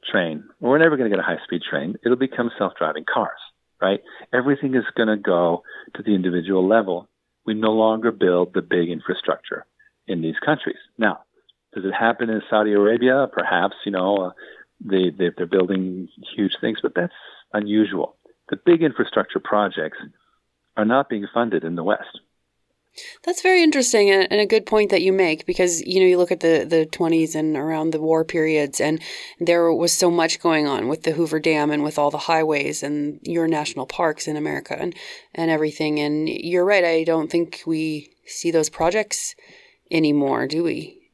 train. 0.09 0.45
We're 0.61 0.77
never 0.77 0.95
going 0.95 1.09
to 1.09 1.15
get 1.15 1.19
a 1.23 1.27
high 1.27 1.43
speed 1.43 1.61
train. 1.69 1.95
It'll 2.05 2.15
become 2.17 2.49
self 2.57 2.73
driving 2.77 3.03
cars, 3.11 3.39
right? 3.81 3.99
Everything 4.33 4.73
is 4.75 4.85
going 4.95 5.09
to 5.09 5.17
go 5.17 5.63
to 5.95 6.01
the 6.03 6.15
individual 6.15 6.65
level. 6.65 7.09
We 7.45 7.55
no 7.55 7.73
longer 7.73 8.11
build 8.11 8.53
the 8.53 8.61
big 8.61 8.89
infrastructure 8.89 9.65
in 10.07 10.21
these 10.21 10.35
countries. 10.43 10.77
Now, 10.97 11.19
does 11.73 11.85
it 11.85 11.93
happen 11.93 12.29
in 12.29 12.41
Saudi 12.49 12.73
Arabia? 12.73 13.27
Perhaps, 13.31 13.75
you 13.85 13.91
know, 13.91 14.17
uh, 14.17 14.31
they, 14.79 15.09
they, 15.09 15.31
they're 15.35 15.45
building 15.45 16.07
huge 16.35 16.57
things, 16.61 16.79
but 16.81 16.93
that's 16.95 17.13
unusual. 17.53 18.15
The 18.49 18.57
big 18.57 18.83
infrastructure 18.83 19.39
projects 19.39 19.97
are 20.77 20.85
not 20.85 21.09
being 21.09 21.27
funded 21.33 21.63
in 21.63 21.75
the 21.75 21.83
West. 21.83 22.19
That's 23.23 23.41
very 23.41 23.61
interesting 23.61 24.09
and, 24.09 24.39
a 24.39 24.45
good 24.45 24.65
point 24.65 24.91
that 24.91 25.01
you 25.01 25.11
make 25.11 25.45
because 25.45 25.81
you 25.81 25.99
know 25.99 26.05
you 26.05 26.17
look 26.17 26.31
at 26.31 26.39
the 26.39 26.65
the 26.67 26.85
20s 26.85 27.35
and 27.35 27.57
around 27.57 27.91
the 27.91 27.99
war 27.99 28.23
periods 28.23 28.79
and 28.79 29.01
there 29.39 29.73
was 29.73 29.91
so 29.91 30.09
much 30.09 30.39
going 30.39 30.65
on 30.65 30.87
with 30.87 31.03
the 31.03 31.11
Hoover 31.11 31.39
Dam 31.39 31.71
and 31.71 31.83
with 31.83 31.99
all 31.99 32.09
the 32.09 32.17
highways 32.17 32.83
and 32.83 33.19
your 33.23 33.47
national 33.47 33.85
parks 33.85 34.29
in 34.29 34.37
America 34.37 34.77
and 34.79 34.95
and 35.33 35.51
everything 35.51 35.99
and 35.99 36.29
you're 36.29 36.63
right 36.63 36.85
I 36.85 37.03
don't 37.03 37.29
think 37.29 37.63
we 37.65 38.13
see 38.25 38.49
those 38.49 38.69
projects 38.69 39.35
anymore 39.91 40.47
do 40.47 40.63
we 40.63 41.05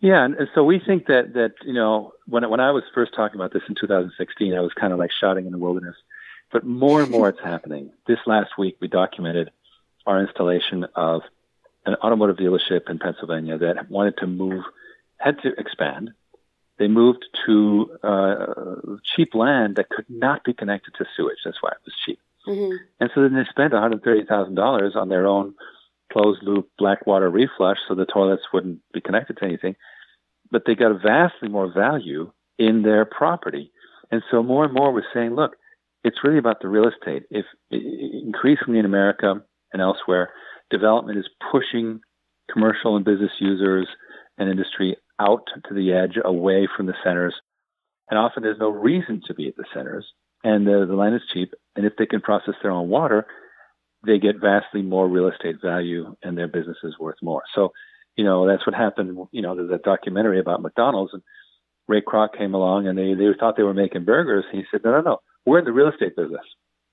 Yeah, 0.00 0.24
and, 0.24 0.34
and 0.34 0.48
so 0.54 0.64
we 0.64 0.80
think 0.80 1.06
that 1.06 1.34
that 1.34 1.52
you 1.64 1.74
know 1.74 2.12
when 2.26 2.48
when 2.48 2.60
I 2.60 2.70
was 2.70 2.84
first 2.94 3.14
talking 3.14 3.36
about 3.36 3.52
this 3.52 3.62
in 3.68 3.74
2016, 3.74 4.54
I 4.54 4.60
was 4.60 4.72
kind 4.72 4.92
of 4.92 4.98
like 4.98 5.10
shouting 5.12 5.46
in 5.46 5.52
the 5.52 5.58
wilderness. 5.58 5.96
But 6.52 6.64
more 6.64 7.02
and 7.02 7.10
more, 7.10 7.28
it's 7.28 7.40
happening. 7.44 7.92
This 8.06 8.18
last 8.26 8.58
week, 8.58 8.78
we 8.80 8.88
documented 8.88 9.50
our 10.06 10.20
installation 10.20 10.86
of 10.96 11.22
an 11.86 11.94
automotive 11.96 12.36
dealership 12.36 12.88
in 12.88 12.98
Pennsylvania 12.98 13.58
that 13.58 13.90
wanted 13.90 14.16
to 14.18 14.26
move, 14.26 14.64
had 15.18 15.40
to 15.42 15.52
expand. 15.58 16.10
They 16.78 16.88
moved 16.88 17.26
to 17.46 17.98
uh, 18.02 18.96
cheap 19.04 19.34
land 19.34 19.76
that 19.76 19.90
could 19.90 20.06
not 20.08 20.44
be 20.44 20.54
connected 20.54 20.94
to 20.94 21.04
sewage. 21.14 21.38
That's 21.44 21.62
why 21.62 21.70
it 21.70 21.78
was 21.84 21.94
cheap. 22.06 22.18
mm-hmm. 22.46 22.76
And 23.00 23.10
so 23.14 23.22
then 23.22 23.34
they 23.34 23.44
spent 23.50 23.74
$130,000 23.74 24.96
on 24.96 25.08
their 25.10 25.26
own 25.26 25.54
closed 26.12 26.42
loop 26.42 26.68
black 26.78 27.06
water 27.06 27.30
reflush 27.30 27.76
so 27.86 27.94
the 27.94 28.06
toilets 28.06 28.42
wouldn't 28.52 28.80
be 28.92 29.00
connected 29.00 29.36
to 29.38 29.44
anything. 29.44 29.76
But 30.50 30.62
they 30.66 30.74
got 30.74 31.02
vastly 31.02 31.48
more 31.48 31.72
value 31.72 32.32
in 32.58 32.82
their 32.82 33.04
property. 33.04 33.72
And 34.10 34.22
so 34.30 34.42
more 34.42 34.64
and 34.64 34.74
more 34.74 34.92
we're 34.92 35.02
saying, 35.14 35.34
look, 35.34 35.52
it's 36.02 36.24
really 36.24 36.38
about 36.38 36.60
the 36.60 36.68
real 36.68 36.88
estate. 36.88 37.24
If 37.30 37.46
increasingly 37.70 38.78
in 38.78 38.84
America 38.84 39.42
and 39.72 39.82
elsewhere, 39.82 40.30
development 40.70 41.18
is 41.18 41.28
pushing 41.50 42.00
commercial 42.52 42.96
and 42.96 43.04
business 43.04 43.32
users 43.38 43.86
and 44.38 44.48
industry 44.48 44.96
out 45.20 45.42
to 45.68 45.74
the 45.74 45.92
edge, 45.92 46.18
away 46.24 46.66
from 46.74 46.86
the 46.86 46.94
centers. 47.04 47.34
And 48.10 48.18
often 48.18 48.42
there's 48.42 48.58
no 48.58 48.70
reason 48.70 49.22
to 49.26 49.34
be 49.34 49.48
at 49.48 49.56
the 49.56 49.66
centers, 49.74 50.06
and 50.42 50.66
the, 50.66 50.86
the 50.88 50.96
land 50.96 51.14
is 51.14 51.22
cheap. 51.32 51.52
And 51.76 51.86
if 51.86 51.92
they 51.96 52.06
can 52.06 52.20
process 52.20 52.54
their 52.62 52.72
own 52.72 52.88
water, 52.88 53.26
they 54.04 54.18
get 54.18 54.40
vastly 54.40 54.82
more 54.82 55.08
real 55.08 55.28
estate 55.28 55.56
value, 55.62 56.16
and 56.22 56.36
their 56.36 56.48
business 56.48 56.78
is 56.84 56.98
worth 56.98 57.18
more. 57.22 57.42
So, 57.54 57.72
you 58.16 58.24
know, 58.24 58.46
that's 58.46 58.66
what 58.66 58.74
happened. 58.74 59.16
You 59.32 59.42
know, 59.42 59.54
there's 59.54 59.70
a 59.70 59.82
documentary 59.82 60.40
about 60.40 60.62
McDonald's, 60.62 61.12
and 61.12 61.22
Ray 61.86 62.02
Kroc 62.02 62.36
came 62.36 62.54
along, 62.54 62.86
and 62.86 62.96
they 62.96 63.14
they 63.14 63.26
thought 63.38 63.56
they 63.56 63.62
were 63.62 63.74
making 63.74 64.04
burgers. 64.04 64.44
He 64.52 64.62
said, 64.70 64.80
no, 64.84 64.92
no, 64.92 65.00
no, 65.00 65.16
we're 65.44 65.58
in 65.58 65.64
the 65.64 65.72
real 65.72 65.88
estate 65.88 66.16
business, 66.16 66.44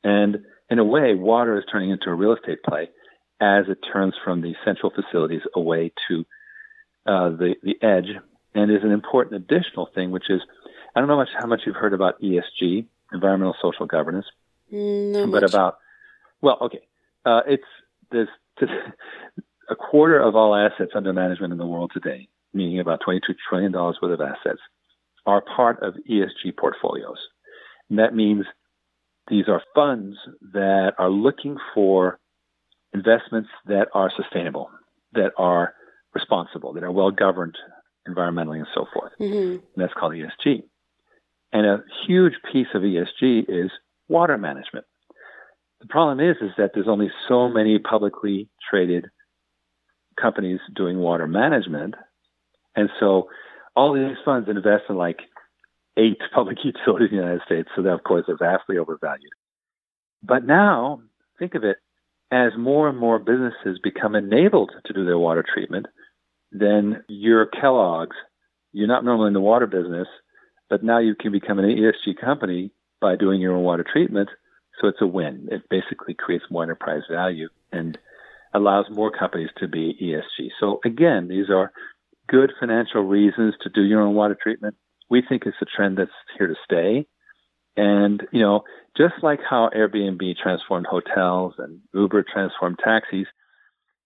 and 0.04 0.38
in 0.70 0.80
a 0.80 0.84
way, 0.84 1.16
water 1.16 1.58
is 1.58 1.64
turning 1.72 1.92
into 1.92 2.10
a 2.10 2.14
real 2.14 2.34
estate 2.34 2.60
play 2.64 2.90
as 3.40 3.66
it 3.70 3.78
turns 3.94 4.16
from 4.24 4.42
the 4.42 4.54
central 4.66 4.92
facilities 4.92 5.42
away 5.56 5.94
to 6.08 6.26
uh, 7.06 7.30
the 7.30 7.56
the 7.64 7.76
edge, 7.82 8.10
and 8.54 8.72
is 8.72 8.84
an 8.84 8.92
important 8.92 9.36
additional 9.36 9.90
thing, 9.94 10.12
which 10.12 10.30
is 10.30 10.42
I 10.96 11.00
don't 11.00 11.08
know 11.08 11.18
much 11.18 11.30
how 11.38 11.48
much 11.48 11.62
you've 11.66 11.76
heard 11.76 11.94
about 11.94 12.22
ESG, 12.22 12.86
environmental 13.14 13.56
social 13.62 13.86
governance, 13.86 14.26
no 14.72 15.28
but 15.32 15.44
much. 15.44 15.54
about 15.54 15.78
well, 16.42 16.58
okay, 16.62 16.82
uh, 17.28 17.42
it's 17.48 17.64
there's 18.12 18.30
a 19.70 19.76
quarter 19.76 20.20
of 20.20 20.36
all 20.36 20.56
assets 20.56 20.92
under 20.96 21.12
management 21.14 21.52
in 21.52 21.60
the 21.60 21.66
world 21.66 21.92
today, 21.94 22.28
meaning 22.54 22.80
about 22.80 23.02
22 23.04 23.34
trillion 23.50 23.72
dollars 23.72 23.98
worth 24.02 24.20
of 24.20 24.22
assets, 24.22 24.62
are 25.26 25.44
part 25.56 25.84
of 25.84 25.96
ESG 26.10 26.56
portfolios, 26.58 27.18
and 27.90 28.00
that 28.00 28.16
means 28.16 28.46
these 29.30 29.50
are 29.50 29.62
funds 29.76 30.16
that 30.54 30.94
are 30.98 31.10
looking 31.10 31.58
for 31.74 32.18
investments 32.94 33.50
that 33.66 33.88
are 33.94 34.10
sustainable, 34.16 34.70
that 35.14 35.32
are 35.38 35.74
responsible, 36.14 36.74
that 36.74 36.84
are 36.84 36.92
well 36.92 37.12
governed 37.12 37.58
environmentally 38.08 38.58
and 38.58 38.68
so 38.74 38.86
forth. 38.94 39.12
mm-hmm. 39.20 39.58
And 39.58 39.62
that's 39.76 39.94
called 39.94 40.14
ESG. 40.14 40.64
And 41.52 41.66
a 41.66 41.84
huge 42.08 42.34
piece 42.52 42.68
of 42.74 42.82
ESG 42.82 43.46
is 43.50 43.70
water 44.08 44.38
management. 44.38 44.86
The 45.82 45.88
problem 45.88 46.20
is, 46.20 46.38
is 46.42 46.52
that 46.58 46.72
there's 46.74 46.88
only 46.88 47.12
so 47.28 47.50
many 47.50 47.78
publicly 47.80 48.50
traded 48.70 49.06
companies 50.20 50.60
doing 50.76 50.98
water 50.98 51.28
management. 51.28 51.96
And 52.76 52.90
so 53.00 53.30
all 53.76 53.94
these 53.94 54.18
funds 54.26 54.50
invest 54.50 54.86
in 54.90 54.96
like 54.96 55.20
eight 55.98 56.18
public 56.34 56.58
utilities 56.64 57.10
in 57.12 57.18
the 57.18 57.24
United 57.24 57.42
States. 57.46 57.70
So 57.76 57.84
that, 57.84 57.94
of 57.94 58.04
course, 58.04 58.26
they're 58.28 58.38
vastly 58.38 58.78
overvalued. 58.78 59.32
But 60.24 60.46
now, 60.46 61.02
think 61.38 61.54
of 61.56 61.64
it 61.64 61.78
as 62.32 62.52
more 62.58 62.90
and 62.90 62.98
more 62.98 63.20
businesses 63.20 63.80
become 63.82 64.16
enabled 64.16 64.72
to 64.86 64.94
do 64.94 65.06
their 65.06 65.18
water 65.18 65.46
treatment, 65.54 65.86
then 66.52 67.04
you're 67.08 67.46
Kellogg's. 67.46 68.16
You're 68.74 68.88
not 68.88 69.06
normally 69.06 69.28
in 69.28 69.34
the 69.34 69.40
water 69.40 69.68
business, 69.68 70.08
but 70.70 70.84
now 70.84 71.00
you 71.00 71.16
can 71.16 71.32
become 71.32 71.60
an 71.60 71.66
ESG 71.66 72.20
company 72.20 72.72
by 73.00 73.16
doing 73.16 73.40
your 73.40 73.56
own 73.56 73.64
water 73.64 73.86
treatment. 73.90 74.30
So 74.80 74.88
it's 74.88 75.02
a 75.02 75.08
win. 75.08 75.48
It 75.52 75.64
basically 75.70 76.14
creates 76.14 76.46
more 76.50 76.64
enterprise 76.64 77.04
value 77.10 77.50
and 77.72 77.98
allows 78.54 78.86
more 78.90 79.12
companies 79.12 79.50
to 79.58 79.68
be 79.68 79.98
ESG. 80.02 80.50
So 80.60 80.80
again, 80.86 81.28
these 81.28 81.50
are 81.50 81.72
good 82.28 82.52
financial 82.60 83.02
reasons 83.02 83.56
to 83.62 83.70
do 83.70 83.84
your 83.84 84.02
own 84.02 84.16
water 84.16 84.38
treatment. 84.42 84.76
We 85.10 85.24
think 85.28 85.44
it's 85.46 85.58
a 85.62 85.66
trend 85.66 85.98
that's 85.98 86.12
here 86.38 86.48
to 86.48 86.56
stay. 86.64 87.08
And, 87.76 88.24
you 88.32 88.42
know, 88.42 88.64
just 88.98 89.16
like 89.22 89.40
how 89.48 89.70
Airbnb 89.76 90.36
transformed 90.42 90.88
hotels 90.88 91.54
and 91.60 91.80
Uber 91.94 92.24
transformed 92.24 92.80
taxis, 92.84 93.28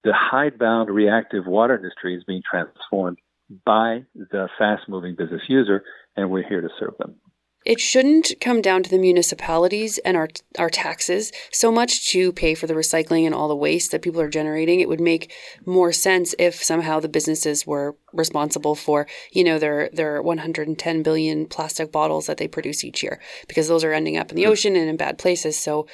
the 0.03 0.13
hidebound 0.13 0.89
reactive 0.89 1.45
water 1.45 1.75
industry 1.75 2.15
is 2.15 2.23
being 2.25 2.41
transformed 2.49 3.17
by 3.65 4.03
the 4.15 4.49
fast 4.57 4.83
moving 4.87 5.15
business 5.15 5.41
user, 5.47 5.83
and 6.15 6.29
we're 6.29 6.47
here 6.47 6.61
to 6.61 6.69
serve 6.79 6.93
them. 6.97 7.15
It 7.63 7.79
shouldn't 7.79 8.33
come 8.41 8.61
down 8.61 8.81
to 8.83 8.89
the 8.89 8.97
municipalities 8.97 9.99
and 9.99 10.17
our 10.17 10.29
our 10.57 10.69
taxes 10.69 11.31
so 11.51 11.71
much 11.71 12.09
to 12.09 12.31
pay 12.31 12.55
for 12.55 12.65
the 12.65 12.73
recycling 12.73 13.25
and 13.25 13.35
all 13.35 13.47
the 13.47 13.55
waste 13.55 13.91
that 13.91 14.01
people 14.01 14.19
are 14.19 14.29
generating. 14.29 14.79
It 14.79 14.89
would 14.89 14.99
make 14.99 15.31
more 15.65 15.91
sense 15.91 16.33
if 16.39 16.63
somehow 16.63 16.99
the 16.99 17.09
businesses 17.09 17.67
were 17.67 17.95
responsible 18.13 18.73
for, 18.73 19.07
you 19.31 19.43
know, 19.43 19.59
their 19.59 19.89
their 19.93 20.21
110 20.23 21.03
billion 21.03 21.45
plastic 21.45 21.91
bottles 21.91 22.25
that 22.25 22.37
they 22.37 22.47
produce 22.47 22.83
each 22.83 23.03
year 23.03 23.21
because 23.47 23.67
those 23.67 23.83
are 23.83 23.93
ending 23.93 24.17
up 24.17 24.31
in 24.31 24.35
the 24.35 24.43
mm-hmm. 24.43 24.51
ocean 24.51 24.75
and 24.75 24.89
in 24.89 24.97
bad 24.97 25.19
places. 25.19 25.57
So 25.57 25.87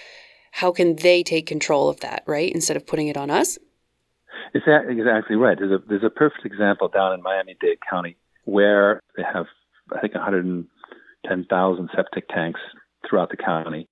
how 0.52 0.72
can 0.72 0.96
they 0.96 1.22
take 1.22 1.48
control 1.48 1.90
of 1.90 2.00
that, 2.00 2.24
right? 2.26 2.52
Instead 2.54 2.78
of 2.78 2.88
putting 2.88 3.10
it 3.10 3.18
on 3.18 3.30
us? 3.30 3.58
It's 4.54 4.66
exactly 4.66 5.36
right. 5.36 5.58
There's 5.60 5.72
a 5.72 5.84
there's 5.86 6.04
a 6.06 6.10
perfect 6.10 6.46
example 6.46 6.88
down 6.88 7.14
in 7.14 7.22
Miami-Dade 7.22 7.80
County 7.90 8.16
where 8.46 9.02
they 9.18 9.24
have 9.24 9.48
I 9.94 10.00
think 10.00 10.14
110,000 11.24 11.90
septic 11.96 12.28
tanks 12.30 12.60
throughout 13.08 13.30
the 13.30 13.38
county. 13.38 13.88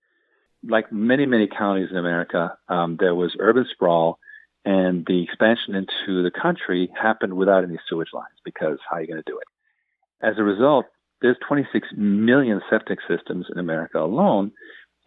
Like 0.68 0.92
many 0.92 1.26
many 1.26 1.48
counties 1.48 1.90
in 1.92 1.98
America, 1.98 2.58
um, 2.70 2.98
there 3.00 3.14
was 3.14 3.36
urban 3.40 3.66
sprawl, 3.72 4.18
and 4.64 5.06
the 5.06 5.24
expansion 5.24 5.76
into 5.76 6.24
the 6.24 6.32
country 6.32 6.90
happened 7.00 7.34
without 7.34 7.64
any 7.64 7.78
sewage 7.88 8.10
lines 8.14 8.40
because 8.44 8.80
how 8.90 8.98
are 8.98 9.02
you 9.02 9.08
going 9.08 9.22
to 9.22 9.32
do 9.32 9.38
it? 9.38 10.26
As 10.26 10.40
a 10.40 10.44
result, 10.44 10.86
there's 11.22 11.38
26 11.48 11.88
million 11.96 12.62
septic 12.70 13.00
systems 13.08 13.46
in 13.52 13.60
America 13.60 14.00
alone, 14.00 14.52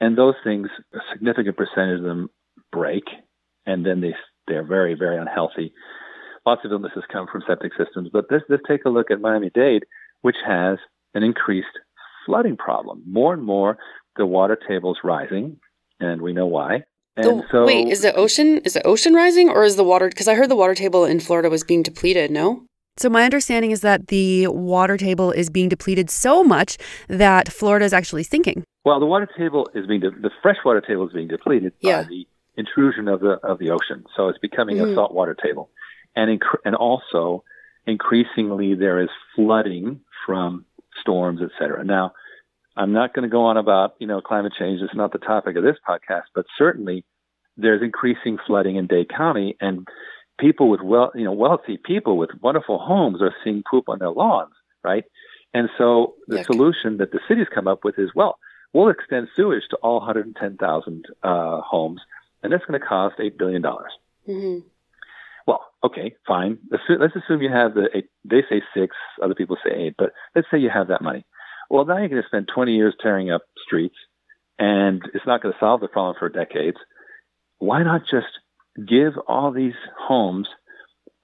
and 0.00 0.16
those 0.16 0.36
things, 0.44 0.68
a 0.94 0.98
significant 1.12 1.56
percentage 1.56 1.98
of 1.98 2.04
them 2.04 2.30
break 2.70 3.04
and 3.68 3.84
then 3.86 4.00
they 4.00 4.14
they're 4.48 4.66
very 4.66 4.94
very 4.94 5.18
unhealthy. 5.18 5.72
Lots 6.46 6.64
of 6.64 6.72
illnesses 6.72 7.04
come 7.12 7.26
from 7.30 7.42
septic 7.46 7.72
systems, 7.76 8.08
but 8.12 8.24
let's 8.30 8.44
let's 8.48 8.62
take 8.66 8.84
a 8.84 8.88
look 8.88 9.10
at 9.10 9.20
Miami 9.20 9.50
Dade, 9.54 9.84
which 10.22 10.36
has 10.44 10.78
an 11.14 11.22
increased 11.22 11.78
flooding 12.28 12.56
problem. 12.58 13.02
More 13.06 13.32
and 13.32 13.42
more, 13.42 13.78
the 14.16 14.26
water 14.26 14.58
table 14.68 14.92
is 14.92 14.98
rising, 15.02 15.58
and 15.98 16.20
we 16.20 16.34
know 16.34 16.46
why. 16.46 16.84
And 17.16 17.40
the, 17.40 17.46
so, 17.50 17.64
wait, 17.64 17.88
is 17.88 18.02
the 18.02 18.14
ocean 18.14 18.58
is 18.58 18.74
the 18.74 18.86
ocean 18.86 19.14
rising, 19.14 19.48
or 19.48 19.64
is 19.64 19.76
the 19.76 19.84
water? 19.84 20.08
Because 20.08 20.28
I 20.28 20.34
heard 20.34 20.50
the 20.50 20.56
water 20.56 20.74
table 20.74 21.04
in 21.04 21.18
Florida 21.18 21.48
was 21.48 21.64
being 21.64 21.82
depleted. 21.82 22.30
No. 22.30 22.64
So 22.98 23.08
my 23.08 23.24
understanding 23.24 23.70
is 23.70 23.80
that 23.80 24.08
the 24.08 24.48
water 24.48 24.96
table 24.96 25.30
is 25.30 25.48
being 25.50 25.68
depleted 25.68 26.10
so 26.10 26.44
much 26.44 26.76
that 27.08 27.50
Florida 27.50 27.84
is 27.84 27.92
actually 27.92 28.24
sinking. 28.24 28.64
Well, 28.84 28.98
the 29.00 29.06
water 29.06 29.28
table 29.38 29.70
is 29.74 29.86
being 29.86 30.00
de- 30.00 30.10
the 30.10 30.30
freshwater 30.42 30.80
table 30.80 31.06
is 31.06 31.12
being 31.12 31.28
depleted 31.28 31.72
yeah. 31.80 32.02
by 32.02 32.08
the 32.08 32.26
intrusion 32.56 33.08
of 33.08 33.20
the 33.20 33.38
of 33.42 33.58
the 33.58 33.70
ocean. 33.70 34.04
So 34.14 34.28
it's 34.28 34.38
becoming 34.38 34.76
mm-hmm. 34.76 34.92
a 34.92 34.94
saltwater 34.94 35.34
table, 35.34 35.70
and 36.14 36.38
inc- 36.38 36.60
and 36.64 36.74
also 36.74 37.44
increasingly 37.86 38.74
there 38.74 39.00
is 39.00 39.08
flooding 39.34 40.00
from 40.26 40.64
storms, 41.00 41.40
etc. 41.40 41.84
Now, 41.84 42.12
I'm 42.78 42.92
not 42.92 43.12
going 43.12 43.24
to 43.24 43.32
go 43.32 43.44
on 43.46 43.56
about 43.56 43.96
you 43.98 44.06
know 44.06 44.20
climate 44.20 44.52
change. 44.58 44.80
It's 44.80 44.94
not 44.94 45.12
the 45.12 45.18
topic 45.18 45.56
of 45.56 45.64
this 45.64 45.76
podcast, 45.86 46.26
but 46.34 46.46
certainly 46.56 47.04
there's 47.56 47.82
increasing 47.82 48.38
flooding 48.46 48.76
in 48.76 48.86
Dade 48.86 49.10
County, 49.10 49.56
and 49.60 49.86
people 50.38 50.70
with 50.70 50.80
well, 50.80 51.10
you 51.14 51.24
know, 51.24 51.32
wealthy 51.32 51.76
people 51.76 52.16
with 52.16 52.30
wonderful 52.40 52.78
homes 52.78 53.20
are 53.20 53.34
seeing 53.42 53.64
poop 53.68 53.88
on 53.88 53.98
their 53.98 54.10
lawns, 54.10 54.54
right? 54.84 55.04
And 55.52 55.68
so 55.76 56.14
the 56.28 56.38
Yuck. 56.38 56.46
solution 56.46 56.98
that 56.98 57.10
the 57.10 57.20
city's 57.26 57.48
come 57.52 57.66
up 57.66 57.82
with 57.82 57.98
is, 57.98 58.10
well, 58.14 58.38
we'll 58.72 58.90
extend 58.90 59.28
sewage 59.34 59.64
to 59.70 59.76
all 59.76 59.96
110,000 59.96 61.06
uh, 61.22 61.60
homes, 61.62 62.00
and 62.42 62.52
that's 62.52 62.64
going 62.64 62.78
to 62.78 62.86
cost 62.86 63.16
eight 63.18 63.36
billion 63.36 63.60
dollars. 63.60 63.90
Mm-hmm. 64.28 64.66
Well, 65.48 65.64
okay, 65.82 66.14
fine. 66.28 66.58
Let's 66.70 67.16
assume 67.16 67.42
you 67.42 67.50
have 67.50 67.74
the 67.74 67.88
eight, 67.94 68.10
they 68.24 68.42
say 68.48 68.62
six, 68.74 68.94
other 69.20 69.34
people 69.34 69.56
say 69.64 69.74
eight, 69.74 69.94
but 69.98 70.12
let's 70.36 70.46
say 70.50 70.58
you 70.58 70.70
have 70.70 70.88
that 70.88 71.02
money. 71.02 71.24
Well, 71.70 71.84
now 71.84 71.98
you're 71.98 72.08
going 72.08 72.22
to 72.22 72.28
spend 72.28 72.48
20 72.52 72.74
years 72.74 72.94
tearing 73.00 73.30
up 73.30 73.42
streets, 73.66 73.96
and 74.58 75.02
it's 75.14 75.26
not 75.26 75.42
going 75.42 75.52
to 75.52 75.60
solve 75.60 75.80
the 75.80 75.88
problem 75.88 76.16
for 76.18 76.28
decades. 76.28 76.78
Why 77.58 77.82
not 77.82 78.02
just 78.10 78.26
give 78.86 79.14
all 79.26 79.52
these 79.52 79.74
homes 79.98 80.48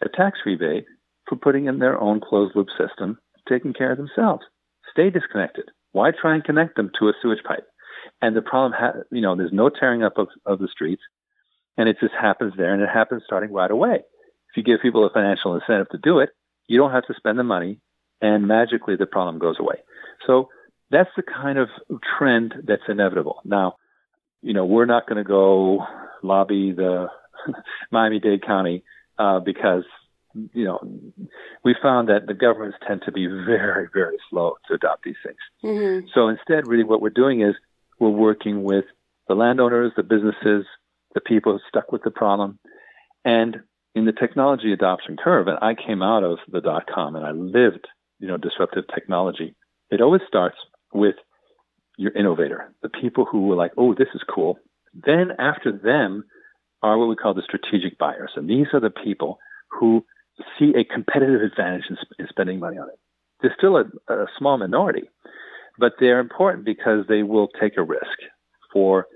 a 0.02 0.08
tax 0.08 0.40
rebate 0.44 0.84
for 1.28 1.36
putting 1.36 1.66
in 1.66 1.78
their 1.78 1.98
own 1.98 2.20
closed 2.20 2.54
loop 2.54 2.68
system, 2.78 3.18
taking 3.48 3.72
care 3.72 3.92
of 3.92 3.98
themselves. 3.98 4.44
Stay 4.90 5.10
disconnected. 5.10 5.70
Why 5.92 6.10
try 6.10 6.34
and 6.34 6.44
connect 6.44 6.76
them 6.76 6.90
to 6.98 7.08
a 7.08 7.12
sewage 7.22 7.42
pipe? 7.46 7.66
And 8.20 8.36
the 8.36 8.42
problem, 8.42 8.72
ha- 8.78 9.00
you 9.10 9.20
know, 9.20 9.36
there's 9.36 9.52
no 9.52 9.68
tearing 9.68 10.02
up 10.02 10.18
of, 10.18 10.28
of 10.44 10.58
the 10.58 10.68
streets, 10.68 11.02
and 11.76 11.88
it 11.88 11.96
just 12.00 12.14
happens 12.14 12.52
there, 12.56 12.74
and 12.74 12.82
it 12.82 12.88
happens 12.92 13.22
starting 13.24 13.52
right 13.52 13.70
away. 13.70 13.96
If 14.50 14.56
you 14.56 14.62
give 14.62 14.82
people 14.82 15.06
a 15.06 15.10
financial 15.10 15.54
incentive 15.54 15.88
to 15.90 15.98
do 15.98 16.18
it, 16.18 16.30
you 16.66 16.78
don't 16.78 16.92
have 16.92 17.06
to 17.06 17.14
spend 17.16 17.38
the 17.38 17.44
money, 17.44 17.80
and 18.20 18.46
magically 18.46 18.96
the 18.96 19.06
problem 19.06 19.38
goes 19.38 19.56
away. 19.58 19.76
So 20.26 20.48
that's 20.90 21.10
the 21.16 21.22
kind 21.22 21.58
of 21.58 21.68
trend 22.18 22.54
that's 22.64 22.82
inevitable. 22.88 23.40
Now, 23.44 23.76
you 24.42 24.52
know, 24.52 24.64
we're 24.64 24.86
not 24.86 25.06
going 25.06 25.16
to 25.16 25.24
go 25.24 25.86
lobby 26.22 26.72
the 26.72 27.08
Miami 27.90 28.20
Dade 28.20 28.44
County 28.44 28.84
uh, 29.18 29.40
because 29.40 29.84
you 30.52 30.64
know 30.64 30.80
we 31.64 31.76
found 31.80 32.08
that 32.08 32.26
the 32.26 32.34
governments 32.34 32.78
tend 32.86 33.02
to 33.06 33.12
be 33.12 33.26
very 33.26 33.88
very 33.92 34.16
slow 34.30 34.56
to 34.68 34.74
adopt 34.74 35.04
these 35.04 35.16
things. 35.24 35.38
Mm-hmm. 35.62 36.08
So 36.14 36.28
instead, 36.28 36.66
really, 36.66 36.84
what 36.84 37.00
we're 37.00 37.10
doing 37.10 37.42
is 37.42 37.54
we're 37.98 38.08
working 38.08 38.64
with 38.64 38.84
the 39.28 39.34
landowners, 39.34 39.92
the 39.96 40.02
businesses, 40.02 40.66
the 41.14 41.20
people 41.20 41.60
stuck 41.68 41.92
with 41.92 42.02
the 42.02 42.10
problem, 42.10 42.58
and 43.24 43.60
in 43.94 44.06
the 44.06 44.12
technology 44.12 44.72
adoption 44.72 45.16
curve. 45.16 45.46
And 45.46 45.58
I 45.62 45.74
came 45.74 46.02
out 46.02 46.24
of 46.24 46.38
the 46.50 46.60
dot 46.60 46.84
com 46.92 47.16
and 47.16 47.24
I 47.24 47.30
lived 47.30 47.86
you 48.18 48.28
know 48.28 48.36
disruptive 48.36 48.84
technology. 48.92 49.54
It 49.90 50.00
always 50.00 50.22
starts 50.26 50.56
with 50.92 51.16
your 51.96 52.12
innovator, 52.12 52.72
the 52.82 52.88
people 52.88 53.24
who 53.24 53.46
were 53.46 53.54
like, 53.54 53.72
oh, 53.76 53.94
this 53.94 54.08
is 54.14 54.22
cool. 54.28 54.58
Then 54.92 55.32
after 55.38 55.70
them 55.72 56.24
are 56.82 56.98
what 56.98 57.08
we 57.08 57.16
call 57.16 57.34
the 57.34 57.42
strategic 57.42 57.98
buyers. 57.98 58.32
And 58.36 58.48
these 58.48 58.66
are 58.72 58.80
the 58.80 58.90
people 58.90 59.38
who 59.70 60.04
see 60.58 60.72
a 60.76 60.84
competitive 60.84 61.40
advantage 61.40 61.84
in, 61.88 61.96
in 62.18 62.26
spending 62.28 62.58
money 62.58 62.78
on 62.78 62.88
it. 62.88 62.98
They're 63.40 63.54
still 63.56 63.76
a, 63.76 63.84
a 64.12 64.26
small 64.38 64.58
minority, 64.58 65.08
but 65.78 65.92
they're 66.00 66.20
important 66.20 66.64
because 66.64 67.06
they 67.08 67.22
will 67.22 67.48
take 67.60 67.76
a 67.76 67.82
risk 67.82 68.18
for 68.72 69.06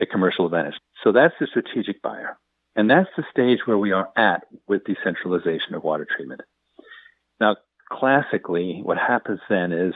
a 0.00 0.06
commercial 0.06 0.46
advantage. 0.46 0.74
So 1.02 1.12
that's 1.12 1.34
the 1.40 1.46
strategic 1.46 2.02
buyer. 2.02 2.38
And 2.76 2.88
that's 2.88 3.08
the 3.16 3.24
stage 3.30 3.60
where 3.64 3.78
we 3.78 3.92
are 3.92 4.08
at 4.16 4.44
with 4.68 4.82
decentralization 4.84 5.74
of 5.74 5.82
water 5.82 6.06
treatment. 6.16 6.42
Now, 7.40 7.56
classically, 7.90 8.80
what 8.82 8.98
happens 8.98 9.40
then 9.48 9.72
is 9.72 9.94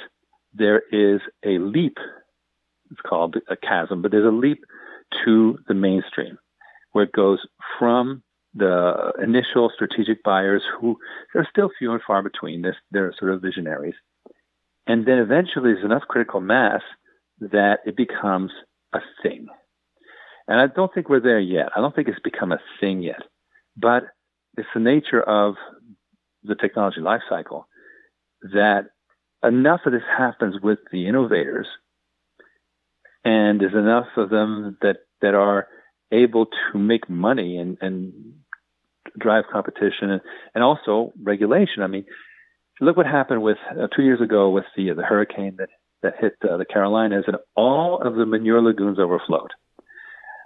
there 0.54 0.82
is 0.92 1.20
a 1.44 1.58
leap. 1.58 1.98
It's 2.90 3.00
called 3.06 3.36
a 3.48 3.56
chasm, 3.56 4.02
but 4.02 4.10
there's 4.10 4.26
a 4.26 4.36
leap 4.36 4.64
to 5.24 5.58
the 5.68 5.74
mainstream 5.74 6.38
where 6.92 7.04
it 7.04 7.12
goes 7.12 7.38
from 7.78 8.22
the 8.54 9.12
initial 9.22 9.70
strategic 9.74 10.22
buyers 10.22 10.62
who 10.78 10.98
are 11.34 11.46
still 11.50 11.70
few 11.78 11.92
and 11.92 12.02
far 12.06 12.22
between. 12.22 12.62
They're, 12.62 12.76
they're 12.90 13.14
sort 13.18 13.32
of 13.32 13.40
visionaries. 13.40 13.94
And 14.86 15.06
then 15.06 15.18
eventually 15.18 15.72
there's 15.72 15.84
enough 15.84 16.02
critical 16.08 16.40
mass 16.40 16.82
that 17.40 17.78
it 17.86 17.96
becomes 17.96 18.50
a 18.92 18.98
thing. 19.22 19.46
And 20.48 20.60
I 20.60 20.66
don't 20.66 20.92
think 20.92 21.08
we're 21.08 21.20
there 21.20 21.40
yet. 21.40 21.68
I 21.74 21.80
don't 21.80 21.94
think 21.94 22.08
it's 22.08 22.20
become 22.20 22.52
a 22.52 22.58
thing 22.80 23.00
yet. 23.02 23.22
But 23.76 24.04
it's 24.58 24.68
the 24.74 24.80
nature 24.80 25.22
of 25.22 25.54
the 26.42 26.56
technology 26.56 27.00
life 27.00 27.22
cycle 27.28 27.66
that 28.42 28.90
enough 29.42 29.80
of 29.86 29.92
this 29.92 30.02
happens 30.16 30.56
with 30.62 30.78
the 30.90 31.08
innovators 31.08 31.66
and 33.24 33.60
there's 33.60 33.74
enough 33.74 34.08
of 34.16 34.30
them 34.30 34.76
that, 34.82 34.96
that 35.20 35.34
are 35.34 35.68
able 36.10 36.46
to 36.46 36.78
make 36.78 37.08
money 37.08 37.56
and, 37.56 37.78
and 37.80 38.12
drive 39.18 39.44
competition 39.52 40.10
and, 40.10 40.20
and 40.54 40.64
also 40.64 41.12
regulation. 41.22 41.82
I 41.82 41.86
mean, 41.86 42.04
look 42.80 42.96
what 42.96 43.06
happened 43.06 43.42
with 43.42 43.58
uh, 43.70 43.86
two 43.94 44.02
years 44.02 44.20
ago 44.20 44.50
with 44.50 44.64
the 44.76 44.92
the 44.92 45.02
hurricane 45.02 45.56
that 45.58 45.68
that 46.02 46.14
hit 46.20 46.34
uh, 46.48 46.56
the 46.56 46.64
Carolinas 46.64 47.24
and 47.26 47.36
all 47.54 48.02
of 48.04 48.16
the 48.16 48.26
manure 48.26 48.60
lagoons 48.60 48.98
overflowed. 48.98 49.50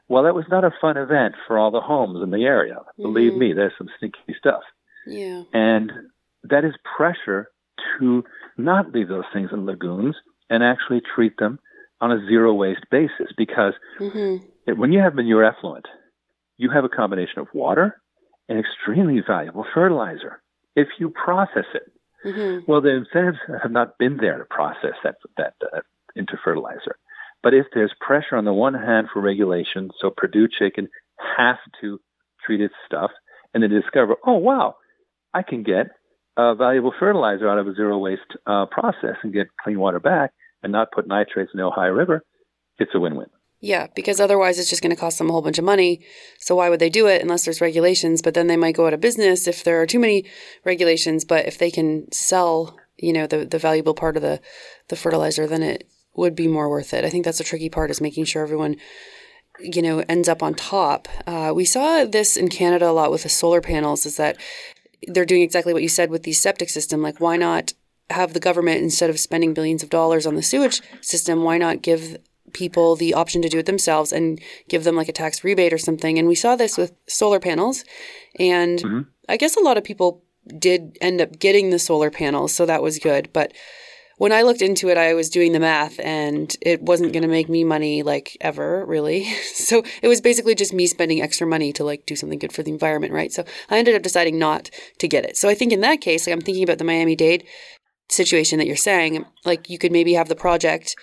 Well, 0.08 0.24
that 0.24 0.34
was 0.34 0.44
not 0.50 0.64
a 0.64 0.70
fun 0.80 0.96
event 0.96 1.34
for 1.46 1.58
all 1.58 1.70
the 1.70 1.80
homes 1.80 2.22
in 2.22 2.30
the 2.30 2.44
area. 2.44 2.76
Mm-hmm. 2.76 3.02
Believe 3.02 3.34
me, 3.34 3.52
there's 3.54 3.72
some 3.76 3.88
stinky 3.96 4.36
stuff. 4.38 4.62
Yeah. 5.06 5.42
And 5.52 5.90
that 6.44 6.64
is 6.64 6.74
pressure 6.96 7.48
to 7.98 8.24
not 8.56 8.92
leave 8.92 9.08
those 9.08 9.24
things 9.32 9.50
in 9.52 9.66
lagoons 9.66 10.16
and 10.50 10.62
actually 10.62 11.02
treat 11.14 11.36
them 11.38 11.58
on 12.00 12.12
a 12.12 12.26
zero 12.26 12.52
waste 12.52 12.84
basis 12.90 13.32
because 13.36 13.74
mm-hmm 13.98 14.36
when 14.74 14.92
you 14.92 15.00
have 15.00 15.14
manure 15.14 15.44
effluent, 15.44 15.86
you 16.56 16.70
have 16.70 16.84
a 16.84 16.88
combination 16.88 17.38
of 17.38 17.48
water 17.54 18.00
and 18.48 18.58
extremely 18.58 19.22
valuable 19.26 19.64
fertilizer 19.72 20.40
if 20.74 20.88
you 20.98 21.10
process 21.10 21.64
it. 21.74 21.92
Mm-hmm. 22.24 22.70
Well, 22.70 22.80
the 22.80 22.90
incentives 22.90 23.38
have 23.62 23.70
not 23.70 23.98
been 23.98 24.16
there 24.16 24.38
to 24.38 24.44
process 24.44 24.94
that 25.04 25.16
that 25.36 25.54
uh, 25.62 25.80
into 26.16 26.36
fertilizer. 26.42 26.96
But 27.42 27.54
if 27.54 27.66
there's 27.72 27.92
pressure 28.00 28.36
on 28.36 28.44
the 28.44 28.52
one 28.52 28.74
hand 28.74 29.08
for 29.12 29.20
regulation, 29.20 29.90
so 30.00 30.10
Perdue 30.10 30.48
Chicken 30.48 30.88
has 31.36 31.56
to 31.80 32.00
treat 32.44 32.60
its 32.60 32.74
stuff, 32.86 33.10
and 33.54 33.62
they 33.62 33.68
discover, 33.68 34.16
oh 34.26 34.38
wow, 34.38 34.76
I 35.34 35.42
can 35.42 35.62
get 35.62 35.90
a 36.36 36.54
valuable 36.54 36.92
fertilizer 36.98 37.48
out 37.48 37.58
of 37.58 37.66
a 37.66 37.74
zero 37.74 37.98
waste 37.98 38.20
uh, 38.46 38.66
process 38.66 39.16
and 39.22 39.32
get 39.32 39.48
clean 39.62 39.78
water 39.78 40.00
back, 40.00 40.32
and 40.62 40.72
not 40.72 40.92
put 40.92 41.06
nitrates 41.06 41.50
in 41.54 41.58
the 41.58 41.64
Ohio 41.64 41.90
River. 41.90 42.22
It's 42.78 42.94
a 42.94 43.00
win-win. 43.00 43.28
Yeah, 43.60 43.86
because 43.94 44.20
otherwise 44.20 44.58
it's 44.58 44.68
just 44.68 44.82
going 44.82 44.94
to 44.94 45.00
cost 45.00 45.16
them 45.16 45.30
a 45.30 45.32
whole 45.32 45.40
bunch 45.40 45.58
of 45.58 45.64
money. 45.64 46.04
So 46.38 46.56
why 46.56 46.68
would 46.68 46.78
they 46.78 46.90
do 46.90 47.06
it 47.06 47.22
unless 47.22 47.44
there's 47.44 47.60
regulations? 47.60 48.20
But 48.20 48.34
then 48.34 48.48
they 48.48 48.56
might 48.56 48.76
go 48.76 48.86
out 48.86 48.92
of 48.92 49.00
business 49.00 49.46
if 49.46 49.64
there 49.64 49.80
are 49.80 49.86
too 49.86 49.98
many 49.98 50.26
regulations. 50.64 51.24
But 51.24 51.46
if 51.46 51.56
they 51.56 51.70
can 51.70 52.10
sell, 52.12 52.76
you 52.96 53.12
know, 53.14 53.26
the 53.26 53.46
the 53.46 53.58
valuable 53.58 53.94
part 53.94 54.16
of 54.16 54.22
the 54.22 54.40
the 54.88 54.96
fertilizer, 54.96 55.46
then 55.46 55.62
it 55.62 55.88
would 56.14 56.34
be 56.34 56.48
more 56.48 56.68
worth 56.68 56.92
it. 56.92 57.04
I 57.04 57.10
think 57.10 57.24
that's 57.24 57.38
the 57.38 57.44
tricky 57.44 57.70
part 57.70 57.90
is 57.90 58.00
making 58.00 58.26
sure 58.26 58.42
everyone, 58.42 58.76
you 59.58 59.82
know, 59.82 60.04
ends 60.06 60.28
up 60.28 60.42
on 60.42 60.54
top. 60.54 61.08
Uh, 61.26 61.52
we 61.54 61.64
saw 61.64 62.04
this 62.04 62.36
in 62.36 62.48
Canada 62.48 62.90
a 62.90 62.92
lot 62.92 63.10
with 63.10 63.22
the 63.22 63.28
solar 63.30 63.62
panels. 63.62 64.04
Is 64.04 64.16
that 64.18 64.36
they're 65.08 65.24
doing 65.24 65.42
exactly 65.42 65.72
what 65.72 65.82
you 65.82 65.88
said 65.88 66.10
with 66.10 66.22
the 66.22 66.32
septic 66.32 66.70
system. 66.70 67.02
Like, 67.02 67.20
why 67.20 67.36
not 67.36 67.72
have 68.10 68.32
the 68.32 68.40
government 68.40 68.82
instead 68.82 69.10
of 69.10 69.18
spending 69.18 69.54
billions 69.54 69.82
of 69.82 69.90
dollars 69.90 70.26
on 70.26 70.34
the 70.34 70.42
sewage 70.42 70.80
system? 71.00 71.42
Why 71.42 71.58
not 71.58 71.82
give 71.82 72.18
people 72.52 72.96
the 72.96 73.14
option 73.14 73.42
to 73.42 73.48
do 73.48 73.58
it 73.58 73.66
themselves 73.66 74.12
and 74.12 74.40
give 74.68 74.84
them 74.84 74.96
like 74.96 75.08
a 75.08 75.12
tax 75.12 75.44
rebate 75.44 75.72
or 75.72 75.78
something. 75.78 76.18
And 76.18 76.26
we 76.26 76.34
saw 76.34 76.56
this 76.56 76.78
with 76.78 76.92
solar 77.06 77.40
panels. 77.40 77.84
And 78.38 78.78
mm-hmm. 78.78 79.00
I 79.28 79.36
guess 79.36 79.56
a 79.56 79.60
lot 79.60 79.76
of 79.76 79.84
people 79.84 80.22
did 80.58 80.96
end 81.00 81.20
up 81.20 81.38
getting 81.38 81.70
the 81.70 81.78
solar 81.78 82.10
panels, 82.10 82.54
so 82.54 82.66
that 82.66 82.82
was 82.82 82.98
good. 82.98 83.28
But 83.32 83.52
when 84.18 84.32
I 84.32 84.42
looked 84.42 84.62
into 84.62 84.88
it, 84.88 84.96
I 84.96 85.12
was 85.12 85.28
doing 85.28 85.52
the 85.52 85.60
math 85.60 86.00
and 86.00 86.54
it 86.62 86.80
wasn't 86.82 87.12
going 87.12 87.22
to 87.22 87.28
make 87.28 87.50
me 87.50 87.64
money 87.64 88.02
like 88.02 88.36
ever, 88.40 88.84
really. 88.86 89.26
So 89.66 89.82
it 90.00 90.06
was 90.06 90.20
basically 90.20 90.54
just 90.54 90.72
me 90.72 90.86
spending 90.86 91.20
extra 91.20 91.44
money 91.44 91.72
to 91.72 91.82
like 91.82 92.06
do 92.06 92.14
something 92.14 92.38
good 92.38 92.52
for 92.52 92.62
the 92.62 92.70
environment, 92.70 93.12
right? 93.12 93.32
So 93.32 93.44
I 93.68 93.78
ended 93.78 93.96
up 93.96 94.02
deciding 94.02 94.38
not 94.38 94.70
to 94.98 95.08
get 95.08 95.24
it. 95.24 95.36
So 95.36 95.48
I 95.48 95.54
think 95.54 95.72
in 95.72 95.80
that 95.80 96.00
case, 96.00 96.24
like 96.24 96.32
I'm 96.34 96.40
thinking 96.40 96.62
about 96.62 96.78
the 96.78 96.84
Miami 96.84 97.16
Dade 97.16 97.44
situation 98.08 98.60
that 98.60 98.66
you're 98.68 98.76
saying, 98.76 99.24
like 99.44 99.68
you 99.68 99.76
could 99.76 99.90
maybe 99.90 100.12
have 100.14 100.28
the 100.28 100.36
project 100.36 100.94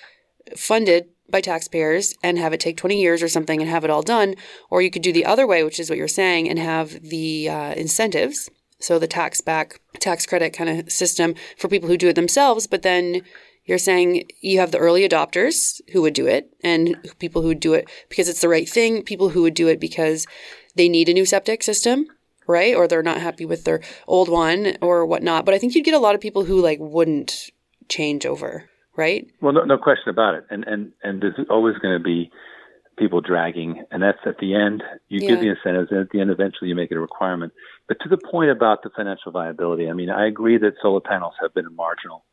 funded 0.56 1.08
by 1.30 1.42
taxpayers 1.42 2.16
and 2.24 2.38
have 2.38 2.54
it 2.54 2.62
take 2.62 2.78
20 2.78 3.02
years 3.02 3.22
or 3.22 3.28
something 3.28 3.60
and 3.60 3.70
have 3.70 3.84
it 3.84 3.90
all 3.90 4.02
done. 4.02 4.36
Or 4.70 4.82
you 4.82 4.90
could 4.90 5.02
do 5.02 5.12
the 5.12 5.26
other 5.26 5.46
way, 5.46 5.64
which 5.66 5.80
is 5.80 5.90
what 5.90 5.98
you're 5.98 6.08
saying, 6.08 6.48
and 6.50 6.58
have 6.58 7.02
the 7.02 7.50
uh, 7.50 7.74
incentives 7.74 8.50
so 8.84 9.00
the 9.00 9.08
tax 9.08 9.40
back, 9.40 9.80
tax 10.00 10.26
credit 10.26 10.52
kind 10.52 10.70
of 10.70 10.92
system 10.92 11.36
for 11.58 11.70
people 11.70 11.88
who 11.88 11.98
do 11.98 12.10
it 12.10 12.16
themselves. 12.16 12.68
But 12.68 12.82
then 12.82 13.22
you're 13.64 13.78
saying 13.78 14.26
you 14.42 14.60
have 14.60 14.72
the 14.72 14.78
early 14.78 15.08
adopters 15.08 15.80
who 15.94 16.02
would 16.02 16.14
do 16.14 16.28
it 16.28 16.54
and 16.64 16.98
people 17.18 17.42
who 17.42 17.48
would 17.48 17.62
do 17.62 17.74
it 17.74 17.90
because 18.10 18.28
it's 18.28 18.42
the 18.42 18.50
right 18.50 18.68
thing, 18.68 19.02
people 19.02 19.30
who 19.30 19.42
would 19.42 19.54
do 19.54 19.70
it 19.70 19.80
because 19.80 20.28
they 20.76 20.90
need 20.90 21.08
a 21.08 21.14
new 21.14 21.26
septic 21.26 21.64
system, 21.64 22.08
right? 22.46 22.76
Or 22.76 22.88
they're 22.88 23.02
not 23.02 23.22
happy 23.22 23.46
with 23.46 23.64
their 23.64 23.80
old 24.06 24.28
one 24.28 24.76
or 24.82 25.06
whatnot. 25.06 25.46
But 25.46 25.54
I 25.54 25.60
think 25.60 25.76
you'd 25.76 25.86
get 25.86 25.94
a 25.94 26.00
lot 26.00 26.16
of 26.16 26.20
people 26.20 26.44
who 26.44 26.62
like 26.62 26.80
wouldn't 26.82 27.52
change 27.88 28.26
over, 28.26 28.70
right? 28.98 29.26
Well, 29.40 29.54
no, 29.54 29.64
no 29.64 29.78
question 29.78 30.10
about 30.10 30.36
it. 30.36 30.46
And 30.50 30.66
and 30.66 30.92
and 31.04 31.22
there's 31.22 31.36
always 31.50 31.78
going 31.78 31.98
to 31.98 32.04
be 32.04 32.30
people 32.98 33.22
dragging, 33.22 33.84
and 33.92 34.02
that's 34.02 34.20
at 34.26 34.38
the 34.38 34.56
end. 34.56 34.84
You 35.10 35.22
yeah. 35.22 35.30
give 35.30 35.40
the 35.40 35.50
incentives, 35.50 35.92
and 35.92 36.00
at 36.02 36.10
the 36.12 36.22
end, 36.22 36.30
eventually, 36.30 36.70
you 36.70 36.76
make 36.76 36.92
it 36.92 36.98
a 36.98 37.00
requirement. 37.00 37.54
But 37.88 37.98
to 38.02 38.10
the 38.10 38.18
point 38.18 38.52
about 38.52 38.84
the 38.84 38.90
financial 38.96 39.32
viability, 39.32 39.90
I 39.90 39.94
mean, 39.94 40.10
I 40.10 40.28
agree 40.28 40.58
that 40.58 40.74
solar 40.82 41.02
panels 41.02 41.34
have 41.42 41.54
been 41.54 41.66
a 41.66 41.72
marginal 41.72 42.24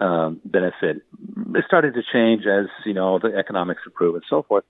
um, 0.00 0.40
benefit. 0.44 1.02
It 1.54 1.64
started 1.66 1.94
to 1.94 2.02
change 2.12 2.46
as 2.46 2.66
you 2.84 2.94
know 2.94 3.18
the 3.18 3.36
economics 3.36 3.82
improve 3.86 4.14
and 4.14 4.24
so 4.28 4.42
forth. 4.42 4.64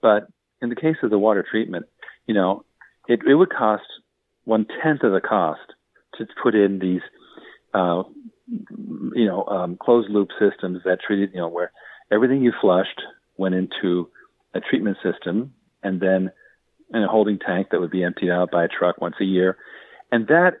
But 0.00 0.28
in 0.60 0.68
the 0.68 0.76
case 0.76 0.96
of 1.02 1.10
the 1.10 1.18
water 1.18 1.44
treatment, 1.48 1.86
you 2.26 2.34
know, 2.34 2.64
it, 3.08 3.20
it 3.26 3.34
would 3.34 3.50
cost 3.50 3.84
one 4.44 4.66
tenth 4.82 5.02
of 5.02 5.12
the 5.12 5.20
cost 5.20 5.60
to 6.18 6.26
put 6.42 6.54
in 6.54 6.78
these, 6.78 7.00
uh, 7.72 8.02
you 8.48 9.26
know, 9.26 9.44
um, 9.46 9.76
closed 9.76 10.10
loop 10.10 10.28
systems 10.38 10.80
that 10.84 10.98
treated, 11.00 11.30
you 11.32 11.40
know, 11.40 11.48
where 11.48 11.72
everything 12.12 12.42
you 12.42 12.52
flushed 12.60 13.00
went 13.36 13.54
into 13.54 14.08
a 14.54 14.60
treatment 14.60 14.96
system 15.02 15.52
and 15.82 16.00
then 16.00 16.30
in 16.92 17.02
a 17.02 17.08
holding 17.08 17.38
tank 17.38 17.68
that 17.70 17.80
would 17.80 17.90
be 17.90 18.04
emptied 18.04 18.30
out 18.30 18.50
by 18.50 18.64
a 18.64 18.68
truck 18.68 19.00
once 19.00 19.16
a 19.20 19.24
year. 19.24 19.56
And 20.12 20.28
that 20.28 20.54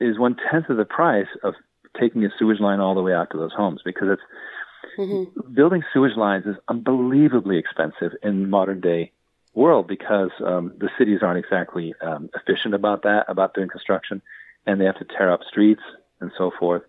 is 0.00 0.18
one 0.18 0.36
tenth 0.50 0.68
of 0.68 0.76
the 0.76 0.84
price 0.84 1.28
of 1.42 1.54
taking 1.98 2.24
a 2.24 2.28
sewage 2.38 2.60
line 2.60 2.80
all 2.80 2.94
the 2.94 3.02
way 3.02 3.12
out 3.12 3.30
to 3.30 3.38
those 3.38 3.52
homes 3.52 3.80
because 3.84 4.08
it's 4.10 4.22
mm-hmm. 4.98 5.52
building 5.52 5.82
sewage 5.92 6.16
lines 6.16 6.46
is 6.46 6.56
unbelievably 6.68 7.58
expensive 7.58 8.12
in 8.22 8.48
modern 8.48 8.80
day 8.80 9.12
world 9.54 9.88
because 9.88 10.30
um, 10.44 10.72
the 10.78 10.88
cities 10.98 11.20
aren't 11.22 11.44
exactly 11.44 11.94
um, 12.00 12.30
efficient 12.34 12.74
about 12.74 13.02
that 13.02 13.24
about 13.28 13.54
doing 13.54 13.68
construction 13.68 14.22
and 14.66 14.80
they 14.80 14.84
have 14.84 14.98
to 14.98 15.04
tear 15.04 15.30
up 15.30 15.40
streets 15.48 15.82
and 16.20 16.30
so 16.38 16.52
forth 16.58 16.82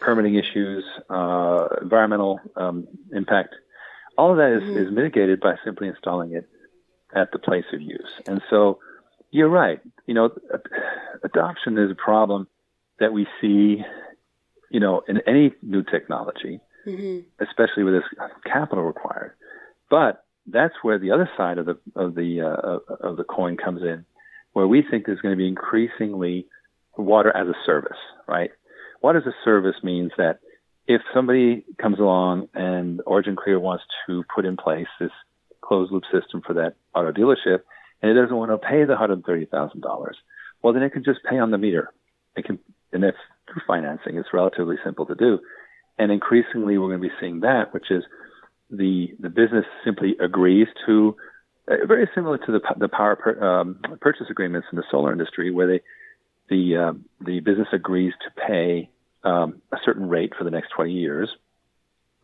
permitting 0.00 0.36
issues 0.36 0.84
uh, 1.10 1.66
environmental 1.82 2.40
um, 2.56 2.86
impact 3.12 3.54
all 4.16 4.32
of 4.32 4.36
that 4.38 4.56
is, 4.56 4.62
mm-hmm. 4.62 4.88
is 4.88 4.94
mitigated 4.94 5.40
by 5.40 5.54
simply 5.64 5.88
installing 5.88 6.32
it 6.32 6.48
at 7.14 7.32
the 7.32 7.38
place 7.38 7.64
of 7.72 7.80
use. 7.80 8.20
And 8.26 8.42
so 8.50 8.78
you're 9.30 9.48
right. 9.48 9.80
You 10.06 10.14
know, 10.14 10.30
adoption 11.22 11.78
is 11.78 11.90
a 11.90 11.94
problem 11.94 12.48
that 13.00 13.12
we 13.12 13.26
see, 13.40 13.82
you 14.70 14.80
know, 14.80 15.02
in 15.08 15.20
any 15.26 15.52
new 15.62 15.82
technology, 15.82 16.60
mm-hmm. 16.86 17.20
especially 17.42 17.84
with 17.84 17.94
this 17.94 18.28
capital 18.44 18.84
required. 18.84 19.32
But 19.90 20.24
that's 20.46 20.74
where 20.82 20.98
the 20.98 21.10
other 21.10 21.28
side 21.36 21.58
of 21.58 21.66
the 21.66 21.78
of 21.96 22.14
the 22.14 22.42
uh, 22.42 22.94
of 23.00 23.16
the 23.16 23.24
coin 23.24 23.56
comes 23.56 23.82
in, 23.82 24.04
where 24.52 24.66
we 24.66 24.82
think 24.88 25.06
there's 25.06 25.20
going 25.20 25.32
to 25.32 25.38
be 25.38 25.48
increasingly 25.48 26.46
water 26.96 27.34
as 27.36 27.48
a 27.48 27.54
service, 27.64 27.98
right? 28.28 28.50
Water 29.02 29.18
as 29.18 29.26
a 29.26 29.34
service 29.44 29.76
means 29.82 30.12
that 30.16 30.40
if 30.86 31.00
somebody 31.14 31.64
comes 31.80 31.98
along 31.98 32.48
and 32.54 33.00
OriginClear 33.06 33.60
wants 33.60 33.84
to 34.06 34.24
put 34.34 34.44
in 34.44 34.56
place 34.56 34.86
this 35.00 35.10
closed 35.62 35.90
loop 35.92 36.04
system 36.12 36.42
for 36.46 36.54
that 36.54 36.74
auto 36.94 37.10
dealership, 37.10 37.60
and 38.02 38.10
it 38.10 38.20
doesn't 38.20 38.36
want 38.36 38.50
to 38.50 38.58
pay 38.58 38.84
the 38.84 38.96
hundred 38.96 39.24
thirty 39.24 39.46
thousand 39.46 39.80
dollars, 39.80 40.16
well 40.62 40.72
then 40.72 40.82
it 40.82 40.92
can 40.92 41.04
just 41.04 41.20
pay 41.28 41.38
on 41.38 41.50
the 41.50 41.58
meter. 41.58 41.92
It 42.36 42.44
can, 42.44 42.58
and 42.92 43.02
that's 43.02 43.16
through 43.46 43.62
financing. 43.66 44.18
It's 44.18 44.28
relatively 44.32 44.76
simple 44.84 45.06
to 45.06 45.14
do, 45.14 45.38
and 45.98 46.12
increasingly 46.12 46.76
we're 46.76 46.88
going 46.88 47.00
to 47.02 47.08
be 47.08 47.14
seeing 47.20 47.40
that, 47.40 47.72
which 47.72 47.90
is 47.90 48.04
the 48.70 49.08
the 49.18 49.30
business 49.30 49.64
simply 49.84 50.16
agrees 50.20 50.68
to 50.86 51.16
uh, 51.68 51.86
very 51.86 52.08
similar 52.14 52.36
to 52.38 52.52
the 52.52 52.60
the 52.78 52.88
power 52.88 53.16
per, 53.16 53.42
um, 53.42 53.80
purchase 54.00 54.26
agreements 54.30 54.68
in 54.70 54.76
the 54.76 54.84
solar 54.90 55.12
industry, 55.12 55.50
where 55.50 55.66
they 55.66 55.80
the 56.50 56.76
uh, 56.76 56.92
the 57.24 57.40
business 57.40 57.68
agrees 57.72 58.12
to 58.22 58.46
pay 58.46 58.90
um, 59.24 59.62
a 59.72 59.76
certain 59.84 60.08
rate 60.08 60.32
for 60.36 60.44
the 60.44 60.50
next 60.50 60.70
20 60.76 60.92
years, 60.92 61.28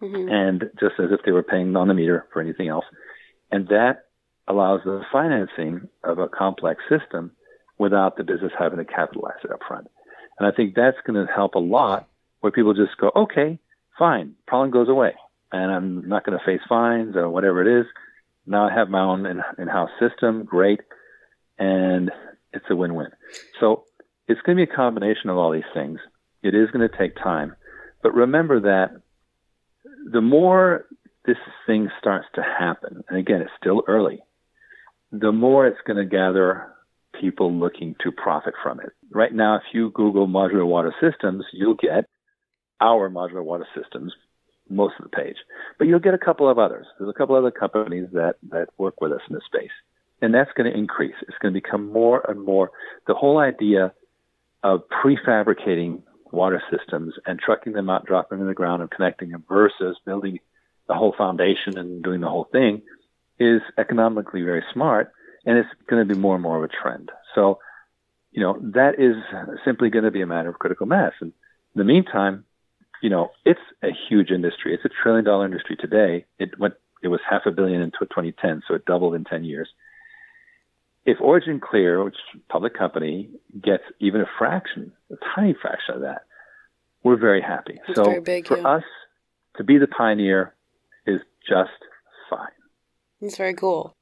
mm-hmm. 0.00 0.28
and 0.28 0.70
just 0.78 0.94
as 0.98 1.10
if 1.10 1.20
they 1.24 1.32
were 1.32 1.42
paying 1.42 1.74
on 1.76 1.88
the 1.88 1.94
meter 1.94 2.26
for 2.32 2.40
anything 2.40 2.68
else. 2.68 2.84
And 3.50 3.68
that 3.68 4.06
allows 4.46 4.80
the 4.84 5.02
financing 5.12 5.88
of 6.04 6.18
a 6.18 6.28
complex 6.28 6.82
system 6.88 7.32
without 7.78 8.16
the 8.16 8.24
business 8.24 8.52
having 8.58 8.78
to 8.78 8.84
capitalize 8.84 9.38
it 9.42 9.50
up 9.50 9.60
front. 9.66 9.88
And 10.38 10.46
I 10.46 10.54
think 10.54 10.74
that's 10.74 10.96
going 11.06 11.26
to 11.26 11.32
help 11.32 11.54
a 11.54 11.58
lot 11.58 12.08
where 12.40 12.52
people 12.52 12.74
just 12.74 12.96
go, 12.98 13.10
okay, 13.14 13.58
fine, 13.98 14.34
problem 14.46 14.70
goes 14.70 14.88
away. 14.88 15.14
And 15.52 15.70
I'm 15.70 16.08
not 16.08 16.24
going 16.24 16.38
to 16.38 16.44
face 16.44 16.60
fines 16.68 17.16
or 17.16 17.28
whatever 17.28 17.60
it 17.62 17.80
is. 17.80 17.86
Now 18.46 18.68
I 18.68 18.74
have 18.74 18.88
my 18.88 19.00
own 19.00 19.26
in 19.26 19.68
house 19.68 19.90
system, 20.00 20.44
great. 20.44 20.80
And 21.58 22.10
it's 22.52 22.64
a 22.70 22.76
win 22.76 22.94
win. 22.94 23.08
So 23.60 23.84
it's 24.28 24.40
going 24.42 24.56
to 24.56 24.66
be 24.66 24.70
a 24.70 24.74
combination 24.74 25.30
of 25.30 25.36
all 25.36 25.52
these 25.52 25.62
things. 25.74 26.00
It 26.42 26.54
is 26.54 26.70
going 26.70 26.88
to 26.88 26.96
take 26.96 27.16
time. 27.16 27.54
But 28.02 28.14
remember 28.14 28.60
that 28.60 29.00
the 30.10 30.20
more 30.20 30.86
this 31.26 31.36
thing 31.66 31.90
starts 31.98 32.26
to 32.34 32.42
happen, 32.42 33.04
and 33.08 33.18
again, 33.18 33.42
it's 33.42 33.50
still 33.60 33.82
early, 33.86 34.20
the 35.12 35.32
more 35.32 35.66
it's 35.66 35.80
going 35.86 35.98
to 35.98 36.04
gather 36.04 36.72
people 37.20 37.52
looking 37.52 37.94
to 38.02 38.12
profit 38.12 38.54
from 38.62 38.80
it. 38.80 38.90
Right 39.12 39.34
now, 39.34 39.56
if 39.56 39.62
you 39.72 39.90
Google 39.90 40.26
modular 40.26 40.66
water 40.66 40.94
systems, 41.00 41.44
you'll 41.52 41.74
get 41.74 42.06
our 42.80 43.10
modular 43.10 43.44
water 43.44 43.66
systems 43.76 44.12
most 44.70 44.94
of 44.98 45.10
the 45.10 45.16
page. 45.16 45.36
But 45.78 45.88
you'll 45.88 45.98
get 45.98 46.14
a 46.14 46.18
couple 46.18 46.48
of 46.48 46.58
others. 46.58 46.86
There's 46.98 47.10
a 47.10 47.18
couple 47.18 47.34
other 47.34 47.50
companies 47.50 48.08
that, 48.12 48.36
that 48.50 48.68
work 48.78 49.00
with 49.00 49.12
us 49.12 49.20
in 49.28 49.34
this 49.34 49.44
space. 49.44 49.70
And 50.22 50.32
that's 50.32 50.50
going 50.56 50.70
to 50.70 50.78
increase. 50.78 51.14
It's 51.22 51.36
going 51.42 51.52
to 51.52 51.60
become 51.60 51.92
more 51.92 52.24
and 52.28 52.44
more 52.44 52.70
the 53.06 53.14
whole 53.14 53.38
idea 53.38 53.92
of 54.62 54.82
prefabricating 54.88 56.02
water 56.32 56.62
systems 56.70 57.14
and 57.26 57.38
trucking 57.38 57.72
them 57.72 57.90
out, 57.90 58.06
dropping 58.06 58.38
them 58.38 58.46
in 58.46 58.48
the 58.48 58.54
ground, 58.54 58.82
and 58.82 58.90
connecting 58.90 59.30
them 59.30 59.44
versus 59.48 59.96
building 60.04 60.38
the 60.88 60.94
whole 60.94 61.14
foundation 61.16 61.78
and 61.78 62.02
doing 62.02 62.20
the 62.20 62.28
whole 62.28 62.48
thing 62.50 62.82
is 63.38 63.60
economically 63.78 64.42
very 64.42 64.62
smart, 64.72 65.12
and 65.46 65.56
it's 65.56 65.68
going 65.88 66.06
to 66.06 66.14
be 66.14 66.18
more 66.18 66.34
and 66.34 66.42
more 66.42 66.62
of 66.62 66.64
a 66.64 66.68
trend. 66.68 67.10
So, 67.34 67.58
you 68.32 68.42
know, 68.42 68.58
that 68.74 68.98
is 68.98 69.16
simply 69.64 69.90
going 69.90 70.04
to 70.04 70.10
be 70.10 70.20
a 70.20 70.26
matter 70.26 70.50
of 70.50 70.58
critical 70.58 70.86
mass. 70.86 71.12
And 71.20 71.32
in 71.74 71.78
the 71.78 71.84
meantime, 71.84 72.44
you 73.02 73.08
know, 73.08 73.30
it's 73.44 73.60
a 73.82 73.88
huge 74.08 74.30
industry. 74.30 74.74
It's 74.74 74.84
a 74.84 74.90
trillion 75.02 75.24
dollar 75.24 75.46
industry 75.46 75.76
today. 75.76 76.26
It 76.38 76.58
went, 76.58 76.74
it 77.02 77.08
was 77.08 77.20
half 77.28 77.42
a 77.46 77.50
billion 77.50 77.80
in 77.80 77.92
2010, 77.92 78.62
so 78.68 78.74
it 78.74 78.84
doubled 78.84 79.14
in 79.14 79.24
10 79.24 79.44
years 79.44 79.68
if 81.04 81.18
OriginClear, 81.18 82.04
which 82.04 82.16
public 82.48 82.76
company, 82.76 83.30
gets 83.60 83.84
even 84.00 84.20
a 84.20 84.26
fraction, 84.38 84.92
tiny 85.34 85.54
fraction 85.60 85.96
of 85.96 86.00
that, 86.02 86.22
we're 87.02 87.16
very 87.16 87.42
happy. 87.42 87.80
So 87.94 88.04
very 88.04 88.20
big, 88.20 88.46
for 88.46 88.58
yeah. 88.58 88.68
us 88.68 88.84
to 89.56 89.64
be 89.64 89.78
the 89.78 89.86
pioneer 89.86 90.54
is 91.06 91.20
just 91.48 91.70
fine. 92.28 92.48
It's 93.20 93.36
very 93.36 93.54
cool. 93.54 93.96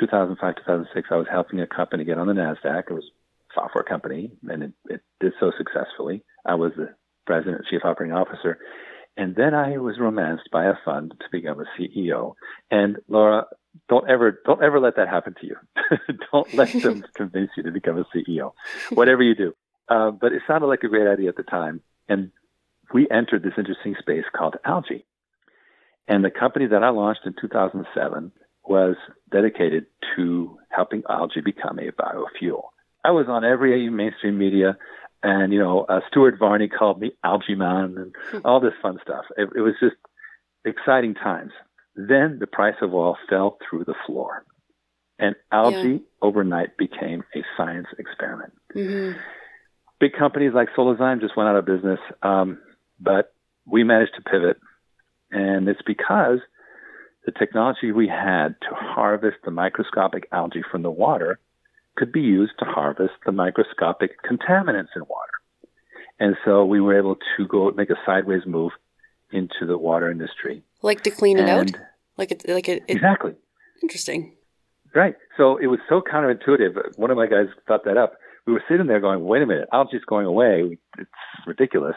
2005, 0.00 0.56
2006, 0.56 1.08
I 1.10 1.16
was 1.16 1.26
helping 1.30 1.60
a 1.60 1.66
company 1.66 2.04
get 2.04 2.18
on 2.18 2.26
the 2.26 2.32
NASDAQ. 2.32 2.84
It 2.90 2.94
was 2.94 3.04
a 3.04 3.60
software 3.60 3.84
company, 3.84 4.32
and 4.48 4.62
it, 4.62 4.72
it 4.88 5.00
did 5.20 5.32
so 5.38 5.52
successfully. 5.56 6.24
I 6.44 6.54
was 6.54 6.72
the 6.76 6.94
president, 7.26 7.64
chief 7.70 7.82
operating 7.84 8.14
officer. 8.16 8.58
And 9.16 9.34
then 9.36 9.54
I 9.54 9.76
was 9.76 9.98
romanced 10.00 10.48
by 10.50 10.64
a 10.64 10.74
fund 10.84 11.12
to 11.18 11.26
become 11.30 11.60
a 11.60 11.64
CEO. 11.78 12.34
And 12.70 12.96
Laura, 13.08 13.44
don't 13.88 14.08
ever 14.08 14.40
don't 14.44 14.62
ever 14.62 14.80
let 14.80 14.96
that 14.96 15.08
happen 15.08 15.34
to 15.40 15.46
you. 15.46 15.56
don't 16.32 16.52
let 16.54 16.72
them 16.72 17.04
convince 17.14 17.50
you 17.56 17.62
to 17.64 17.70
become 17.70 17.98
a 17.98 18.04
CEO, 18.16 18.52
whatever 18.90 19.22
you 19.22 19.34
do. 19.34 19.54
Uh, 19.92 20.10
but 20.10 20.32
it 20.32 20.40
sounded 20.46 20.68
like 20.68 20.82
a 20.84 20.88
great 20.88 21.06
idea 21.06 21.28
at 21.28 21.36
the 21.36 21.42
time, 21.42 21.82
and 22.08 22.30
we 22.94 23.06
entered 23.10 23.42
this 23.42 23.52
interesting 23.58 23.94
space 23.98 24.24
called 24.34 24.54
algae. 24.64 25.04
And 26.08 26.24
the 26.24 26.30
company 26.30 26.66
that 26.66 26.82
I 26.82 26.88
launched 26.88 27.26
in 27.26 27.34
2007 27.38 28.32
was 28.64 28.96
dedicated 29.30 29.86
to 30.16 30.58
helping 30.70 31.02
algae 31.10 31.42
become 31.44 31.78
a 31.78 31.92
biofuel. 31.92 32.62
I 33.04 33.10
was 33.10 33.26
on 33.28 33.44
every 33.44 33.90
mainstream 33.90 34.38
media. 34.38 34.78
and 35.22 35.52
you 35.52 35.58
know, 35.58 35.82
uh, 35.82 36.00
Stuart 36.08 36.38
Varney 36.38 36.68
called 36.68 36.98
me 36.98 37.12
Algae 37.22 37.54
Man, 37.54 37.96
and 37.98 38.44
all 38.46 38.60
this 38.60 38.72
fun 38.80 38.98
stuff. 39.02 39.26
It, 39.36 39.50
it 39.54 39.60
was 39.60 39.74
just 39.78 39.96
exciting 40.64 41.14
times. 41.14 41.52
Then 41.94 42.38
the 42.40 42.46
price 42.46 42.76
of 42.80 42.94
oil 42.94 43.18
fell 43.28 43.58
through 43.68 43.84
the 43.84 43.94
floor, 44.06 44.46
and 45.18 45.36
algae 45.52 45.76
yeah. 45.76 45.98
overnight 46.22 46.78
became 46.78 47.24
a 47.36 47.42
science 47.58 47.88
experiment. 47.98 48.54
Mm-hmm. 48.74 49.18
Big 50.02 50.14
companies 50.18 50.50
like 50.52 50.66
Solazyme 50.76 51.20
just 51.20 51.36
went 51.36 51.48
out 51.48 51.54
of 51.54 51.64
business, 51.64 52.00
um, 52.24 52.58
but 52.98 53.32
we 53.64 53.84
managed 53.84 54.16
to 54.16 54.22
pivot, 54.22 54.56
and 55.30 55.68
it's 55.68 55.80
because 55.86 56.40
the 57.24 57.30
technology 57.30 57.92
we 57.92 58.08
had 58.08 58.56
to 58.62 58.74
harvest 58.74 59.36
the 59.44 59.52
microscopic 59.52 60.26
algae 60.32 60.64
from 60.68 60.82
the 60.82 60.90
water 60.90 61.38
could 61.94 62.10
be 62.10 62.20
used 62.20 62.54
to 62.58 62.64
harvest 62.64 63.12
the 63.24 63.30
microscopic 63.30 64.20
contaminants 64.24 64.88
in 64.96 65.02
water. 65.02 65.38
And 66.18 66.34
so 66.44 66.64
we 66.64 66.80
were 66.80 66.98
able 66.98 67.14
to 67.36 67.46
go 67.46 67.70
make 67.70 67.90
a 67.90 67.96
sideways 68.04 68.42
move 68.44 68.72
into 69.30 69.66
the 69.68 69.78
water 69.78 70.10
industry. 70.10 70.64
Like 70.82 71.02
to 71.02 71.12
clean 71.12 71.38
it 71.38 71.42
and 71.42 71.76
out? 71.76 71.80
Like 72.18 72.32
it, 72.32 72.42
like 72.48 72.68
it, 72.68 72.82
it, 72.88 72.96
Exactly. 72.96 73.36
Interesting. 73.84 74.34
Right. 74.96 75.14
So 75.36 75.58
it 75.58 75.68
was 75.68 75.78
so 75.88 76.00
counterintuitive. 76.00 76.98
One 76.98 77.12
of 77.12 77.16
my 77.16 77.28
guys 77.28 77.46
thought 77.68 77.84
that 77.84 77.96
up. 77.96 78.14
We 78.46 78.52
were 78.52 78.64
sitting 78.68 78.86
there 78.86 79.00
going, 79.00 79.24
wait 79.24 79.42
a 79.42 79.46
minute, 79.46 79.68
algae's 79.72 80.04
going 80.06 80.26
away. 80.26 80.78
It's 80.98 81.10
ridiculous. 81.46 81.94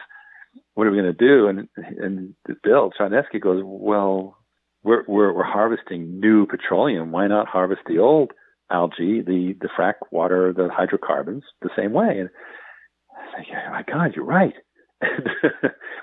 What 0.73 0.88
are 0.88 0.91
we 0.91 0.97
going 0.97 1.13
to 1.15 1.27
do? 1.27 1.47
And, 1.47 1.67
and 1.75 2.36
Bill 2.63 2.91
Charneski 2.99 3.41
goes, 3.41 3.62
well, 3.65 4.38
we're, 4.84 5.03
we're, 5.08 5.34
we're 5.34 5.43
harvesting 5.43 6.19
new 6.19 6.45
petroleum. 6.45 7.12
Why 7.12 7.27
not 7.27 7.47
harvest 7.47 7.81
the 7.88 7.99
old 7.99 8.31
algae, 8.71 9.21
the, 9.21 9.55
the 9.60 9.69
frac 9.77 9.95
water, 10.12 10.53
the 10.55 10.69
hydrocarbons 10.71 11.43
the 11.62 11.69
same 11.75 11.93
way? 11.93 12.19
And 12.19 12.29
I 13.12 13.39
like, 13.39 13.47
oh 13.67 13.71
my 13.71 13.84
God, 13.84 14.15
you're 14.15 14.25
right. 14.25 14.53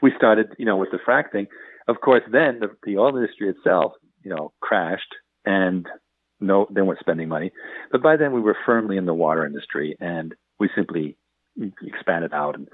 We 0.03 0.13
started, 0.17 0.49
you 0.59 0.67
know, 0.67 0.77
with 0.77 0.91
the 0.91 0.99
frac 0.99 1.31
thing. 1.31 1.47
Of 1.87 2.01
course, 2.01 2.23
then 2.31 2.59
the, 2.59 2.71
the 2.83 2.99
oil 2.99 3.17
industry 3.17 3.49
itself, 3.49 3.93
you 4.25 4.35
know, 4.35 4.53
crashed 4.61 5.15
and 5.47 5.87
no, 6.43 6.67
they 6.71 6.83
weren't 6.83 7.01
spending 7.01 7.29
money. 7.29 7.53
But 7.91 8.03
by 8.03 8.17
then 8.17 8.33
we 8.33 8.41
were 8.41 8.57
firmly 8.67 8.97
in 8.97 9.07
the 9.07 9.15
water 9.15 9.47
industry 9.47 9.97
and 10.01 10.35
we 10.59 10.69
simply 10.75 11.17
expanded 11.83 12.33
out. 12.33 12.57
And 12.57 12.69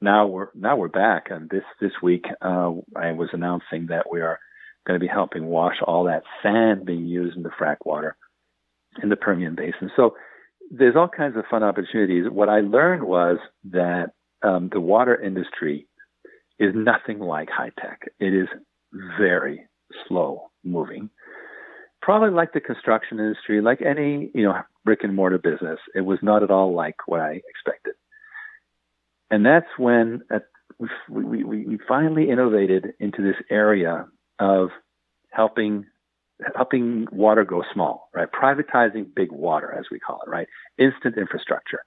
now 0.00 0.26
we're, 0.26 0.48
now 0.54 0.76
we're 0.76 0.88
back. 0.88 1.28
And 1.30 1.48
this, 1.48 1.64
this 1.80 1.92
week, 2.02 2.24
uh, 2.40 2.72
I 2.96 3.12
was 3.12 3.28
announcing 3.32 3.86
that 3.88 4.10
we 4.10 4.20
are 4.20 4.38
going 4.86 4.98
to 4.98 5.04
be 5.04 5.10
helping 5.10 5.46
wash 5.46 5.76
all 5.86 6.04
that 6.04 6.24
sand 6.42 6.84
being 6.84 7.06
used 7.06 7.36
in 7.36 7.42
the 7.42 7.50
frac 7.50 7.76
water 7.84 8.16
in 9.02 9.08
the 9.08 9.16
Permian 9.16 9.54
Basin. 9.54 9.90
So 9.96 10.16
there's 10.70 10.96
all 10.96 11.08
kinds 11.08 11.36
of 11.36 11.44
fun 11.50 11.62
opportunities. 11.62 12.24
What 12.30 12.48
I 12.48 12.60
learned 12.60 13.04
was 13.04 13.38
that 13.70 14.10
um, 14.42 14.70
the 14.72 14.80
water 14.80 15.20
industry 15.20 15.86
is 16.58 16.74
nothing 16.74 17.18
like 17.18 17.48
high 17.50 17.70
tech. 17.80 18.02
It 18.18 18.34
is 18.34 18.48
very 19.18 19.66
slow 20.08 20.50
moving. 20.64 21.10
Probably 22.02 22.30
like 22.30 22.52
the 22.52 22.60
construction 22.60 23.18
industry, 23.18 23.62
like 23.62 23.80
any 23.80 24.30
you 24.34 24.42
know 24.42 24.60
brick 24.84 25.04
and 25.04 25.14
mortar 25.14 25.38
business, 25.38 25.78
it 25.94 26.02
was 26.02 26.18
not 26.20 26.42
at 26.42 26.50
all 26.50 26.74
like 26.74 26.96
what 27.06 27.20
I 27.20 27.40
expected. 27.48 27.94
And 29.30 29.46
that's 29.46 29.68
when 29.78 30.22
at, 30.30 30.42
we, 31.08 31.42
we, 31.44 31.64
we 31.64 31.78
finally 31.88 32.28
innovated 32.28 32.92
into 33.00 33.22
this 33.22 33.36
area 33.50 34.06
of 34.38 34.68
helping 35.30 35.86
helping 36.56 37.06
water 37.12 37.44
go 37.44 37.62
small, 37.72 38.08
right? 38.14 38.28
Privatizing 38.30 39.14
big 39.14 39.30
water, 39.30 39.72
as 39.72 39.86
we 39.90 40.00
call 40.00 40.20
it, 40.26 40.28
right? 40.28 40.48
Instant 40.78 41.16
infrastructure. 41.16 41.84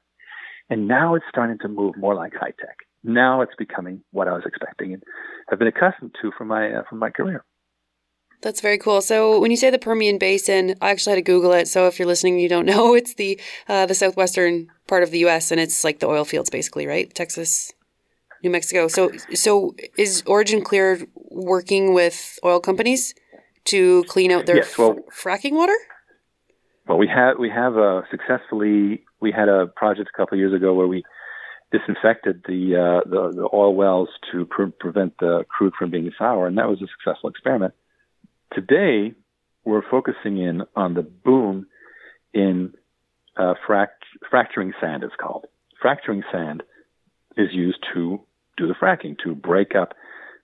And 0.69 0.87
now 0.87 1.15
it's 1.15 1.25
starting 1.29 1.57
to 1.59 1.67
move 1.67 1.97
more 1.97 2.15
like 2.15 2.33
high 2.33 2.53
tech. 2.59 2.77
Now 3.03 3.41
it's 3.41 3.53
becoming 3.57 4.01
what 4.11 4.27
I 4.27 4.33
was 4.33 4.43
expecting 4.45 4.93
and 4.93 5.03
have 5.49 5.59
been 5.59 5.67
accustomed 5.67 6.15
to 6.21 6.31
from 6.37 6.47
my 6.47 6.73
uh, 6.73 6.83
from 6.89 6.99
my 6.99 7.11
career. 7.11 7.43
That's 8.45 8.61
very 8.61 8.77
cool. 8.77 9.01
So 9.01 9.39
when 9.39 9.49
you 9.49 9.57
say 9.57 9.71
the 9.71 9.79
Permian 9.79 10.19
Basin, 10.19 10.75
I 10.79 10.91
actually 10.91 11.13
had 11.13 11.25
to 11.25 11.31
Google 11.33 11.51
it. 11.53 11.67
So 11.67 11.87
if 11.87 11.97
you're 11.97 12.07
listening, 12.07 12.37
you 12.37 12.47
don't 12.47 12.65
know, 12.71 12.93
it's 12.93 13.15
the 13.15 13.41
uh, 13.67 13.87
the 13.87 13.95
southwestern 13.95 14.67
part 14.87 15.01
of 15.01 15.09
the 15.09 15.17
U.S. 15.25 15.49
and 15.49 15.59
it's 15.59 15.83
like 15.83 15.97
the 15.97 16.05
oil 16.05 16.25
fields, 16.25 16.51
basically, 16.51 16.85
right? 16.85 17.11
Texas, 17.15 17.73
New 18.43 18.51
Mexico. 18.51 18.87
So 18.87 19.11
so 19.33 19.73
is 19.97 20.21
OriginClear 20.27 21.07
working 21.15 21.95
with 21.95 22.37
oil 22.43 22.59
companies 22.59 23.15
to 23.65 24.03
clean 24.03 24.31
out 24.31 24.45
their 24.45 24.57
yes, 24.57 24.77
well, 24.77 24.91
f- 24.91 25.23
fracking 25.23 25.53
water? 25.53 25.77
Well, 26.87 26.99
we 26.99 27.07
have 27.07 27.39
we 27.39 27.49
have 27.49 27.75
uh, 27.75 28.03
successfully 28.11 29.05
we 29.21 29.31
had 29.31 29.49
a 29.49 29.65
project 29.75 30.11
a 30.13 30.15
couple 30.15 30.35
of 30.35 30.39
years 30.39 30.53
ago 30.53 30.71
where 30.75 30.87
we 30.87 31.03
disinfected 31.71 32.43
the 32.47 32.75
uh, 32.75 33.09
the, 33.09 33.31
the, 33.31 33.49
oil 33.51 33.73
wells 33.73 34.09
to 34.31 34.45
pre- 34.45 34.69
prevent 34.79 35.17
the 35.19 35.45
crude 35.49 35.73
from 35.79 35.89
being 35.89 36.11
sour, 36.15 36.45
and 36.45 36.59
that 36.59 36.69
was 36.69 36.79
a 36.83 36.87
successful 36.95 37.27
experiment. 37.27 37.73
Today, 38.55 39.13
we're 39.65 39.87
focusing 39.91 40.37
in 40.37 40.63
on 40.75 40.93
the 40.93 41.01
boom 41.01 41.67
in 42.33 42.73
uh, 43.37 43.53
fract- 43.67 43.89
fracturing 44.29 44.71
sand. 44.79 45.03
It's 45.03 45.13
called 45.21 45.45
fracturing 45.81 46.23
sand 46.31 46.63
is 47.37 47.49
used 47.51 47.79
to 47.93 48.21
do 48.57 48.67
the 48.67 48.73
fracking 48.73 49.17
to 49.23 49.35
break 49.35 49.75
up 49.75 49.93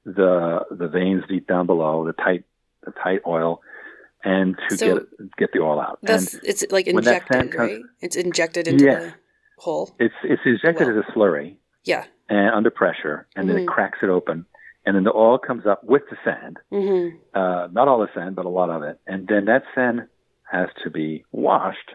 the 0.06 0.66
the 0.72 0.88
veins 0.88 1.24
deep 1.30 1.48
down 1.48 1.68
below, 1.68 2.06
the 2.06 2.14
tight 2.14 2.44
the 2.84 2.92
tight 2.92 3.22
oil, 3.26 3.62
and 4.24 4.58
to 4.70 4.78
so 4.78 4.96
get 4.96 5.38
get 5.38 5.50
the 5.54 5.60
oil 5.60 5.80
out. 5.80 6.00
That's 6.02 6.34
and 6.34 6.44
it's 6.44 6.66
like 6.70 6.88
injected, 6.88 7.56
right? 7.56 7.82
It's 8.02 8.16
injected 8.16 8.68
into 8.68 8.86
yes, 8.86 9.04
the 9.04 9.14
hole. 9.58 9.96
It's 10.00 10.14
it's 10.24 10.42
injected 10.46 10.88
well. 10.88 11.00
as 11.00 11.06
a 11.08 11.12
slurry. 11.18 11.56
Yeah. 11.84 12.06
And 12.30 12.54
under 12.54 12.72
pressure, 12.72 13.28
and 13.36 13.44
mm-hmm. 13.44 13.48
then 13.48 13.58
it 13.58 13.60
mm-hmm. 13.66 13.74
cracks 13.74 14.00
it 14.02 14.10
open, 14.10 14.46
and 14.86 14.96
then 14.96 15.04
the 15.04 15.14
oil 15.14 15.38
comes 15.38 15.66
up 15.66 15.84
with 15.84 16.04
the 16.10 16.18
sand. 16.24 16.58
Mm-hmm. 16.72 17.18
Uh, 17.34 17.68
not 17.68 17.88
all 17.88 18.00
the 18.00 18.10
sand, 18.16 18.36
but 18.36 18.46
a 18.46 18.50
lot 18.50 18.70
of 18.70 18.84
it, 18.84 19.00
and 19.08 19.28
then 19.28 19.46
that 19.46 19.64
sand 19.76 20.08
has 20.52 20.70
to 20.84 20.90
be 20.90 21.24
washed, 21.32 21.92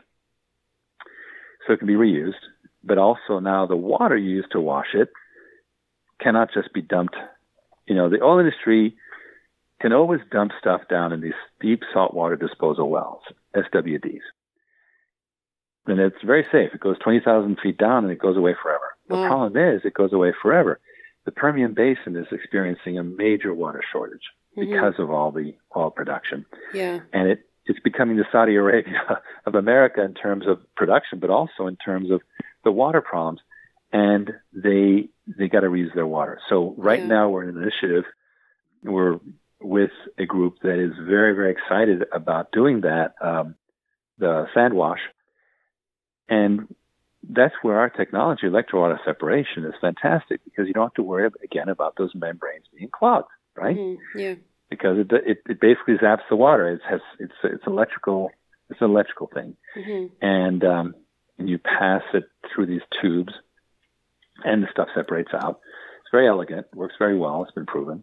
so 1.67 1.73
it 1.73 1.79
can 1.79 1.87
be 1.87 1.95
reused. 1.95 2.35
But 2.83 2.99
also 2.99 3.41
now 3.41 3.67
the 3.67 3.77
water 3.77 4.17
used 4.17 4.53
to 4.53 4.61
wash 4.61 4.95
it 4.95 5.09
cannot 6.21 6.51
just 6.55 6.73
be 6.73 6.83
dumped. 6.83 7.17
You 7.87 7.95
know, 7.95 8.09
the 8.09 8.23
oil 8.23 8.39
industry 8.39 8.97
can 9.81 9.93
always 9.93 10.21
dump 10.31 10.53
stuff 10.59 10.83
down 10.89 11.13
in 11.13 11.21
these 11.21 11.35
deep 11.61 11.83
saltwater 11.93 12.37
disposal 12.37 12.89
wells, 12.89 13.23
SWDs. 13.55 14.21
And 15.87 16.01
it's 16.01 16.17
very 16.25 16.45
safe. 16.51 16.71
It 16.75 16.81
goes 16.81 16.97
20,000 17.03 17.59
feet 17.63 17.79
down 17.79 18.05
and 18.05 18.13
it 18.13 18.19
goes 18.19 18.37
away 18.37 18.55
forever. 18.61 18.95
Wow. 19.09 19.23
The 19.23 19.29
problem 19.29 19.75
is 19.75 19.83
it 19.85 19.95
goes 19.95 20.13
away 20.13 20.33
forever. 20.43 20.81
The 21.27 21.33
Permian 21.33 21.75
Basin 21.75 22.17
is 22.17 22.27
experiencing 22.33 22.99
a 22.99 23.03
major 23.03 23.53
water 23.53 23.83
shortage 23.93 24.23
mm-hmm. 24.57 24.71
because 24.71 24.95
of 24.99 25.11
all 25.11 25.33
the 25.33 25.55
oil 25.77 25.91
production. 25.91 26.47
Yeah. 26.73 27.01
And 27.13 27.29
it, 27.29 27.41
it's 27.67 27.81
becoming 27.81 28.17
the 28.17 28.25
Saudi 28.33 28.55
Arabia 28.55 29.21
of 29.47 29.55
America 29.55 30.03
in 30.03 30.15
terms 30.15 30.47
of 30.47 30.61
production, 30.77 31.19
but 31.19 31.29
also 31.29 31.67
in 31.67 31.77
terms 31.77 32.11
of 32.11 32.23
the 32.65 32.73
water 32.73 33.01
problems. 33.03 33.41
And 33.93 34.31
they 34.53 35.09
they 35.27 35.49
got 35.49 35.61
to 35.61 35.69
reuse 35.69 35.95
their 35.95 36.07
water. 36.07 36.39
So 36.49 36.75
right 36.79 37.01
yeah. 37.01 37.07
now 37.07 37.29
we're 37.29 37.43
in 37.43 37.57
an 37.57 37.63
initiative. 37.63 38.05
We're 38.83 39.19
with 39.61 39.91
a 40.19 40.27
group 40.27 40.59
that 40.63 40.79
is 40.79 40.93
very, 40.97 41.35
very 41.35 41.51
excited 41.51 42.05
about 42.13 42.53
doing 42.53 42.83
that, 42.83 43.15
um, 43.21 43.55
the 44.19 44.47
sand 44.55 44.75
wash. 44.75 45.01
And 46.29 46.75
that's 47.29 47.55
where 47.63 47.79
our 47.79 47.91
technology, 47.91 48.47
electrowater 48.47 48.99
separation, 49.05 49.65
is 49.65 49.75
fantastic 49.81 50.41
because 50.45 50.67
you 50.67 50.75
don't 50.75 50.85
have 50.85 50.95
to 50.95 51.03
worry 51.03 51.31
again 51.43 51.69
about 51.69 51.97
those 51.97 52.15
membranes 52.15 52.65
being 52.77 52.91
clogged, 52.91 53.29
right? 53.55 53.77
Mm-hmm. 53.77 54.19
Yeah. 54.19 54.35
Because 54.71 54.99
it, 54.99 55.13
it, 55.13 55.39
it 55.49 55.61
basically 55.61 55.95
zaps 55.95 56.23
the 56.29 56.37
water. 56.37 56.69
It 56.71 56.81
has 56.89 57.01
it's 57.19 57.35
it's 57.45 57.67
electrical. 57.67 58.31
It's 58.69 58.81
an 58.81 58.91
electrical 58.91 59.31
thing, 59.33 59.57
mm-hmm. 59.77 60.07
and 60.21 60.65
um, 60.65 60.95
and 61.39 61.49
you 61.49 61.59
pass 61.59 62.03
it 62.15 62.25
through 62.53 62.67
these 62.67 62.81
tubes, 63.01 63.33
and 64.45 64.65
the 64.65 64.69
stuff 64.73 64.89
separates 64.93 65.31
out. 65.33 65.61
It's 66.01 66.11
very 66.11 66.27
elegant. 66.27 66.67
Works 66.75 66.97
very 66.99 67.17
well. 67.17 67.45
It's 67.45 67.53
been 67.53 67.67
proven. 67.67 68.03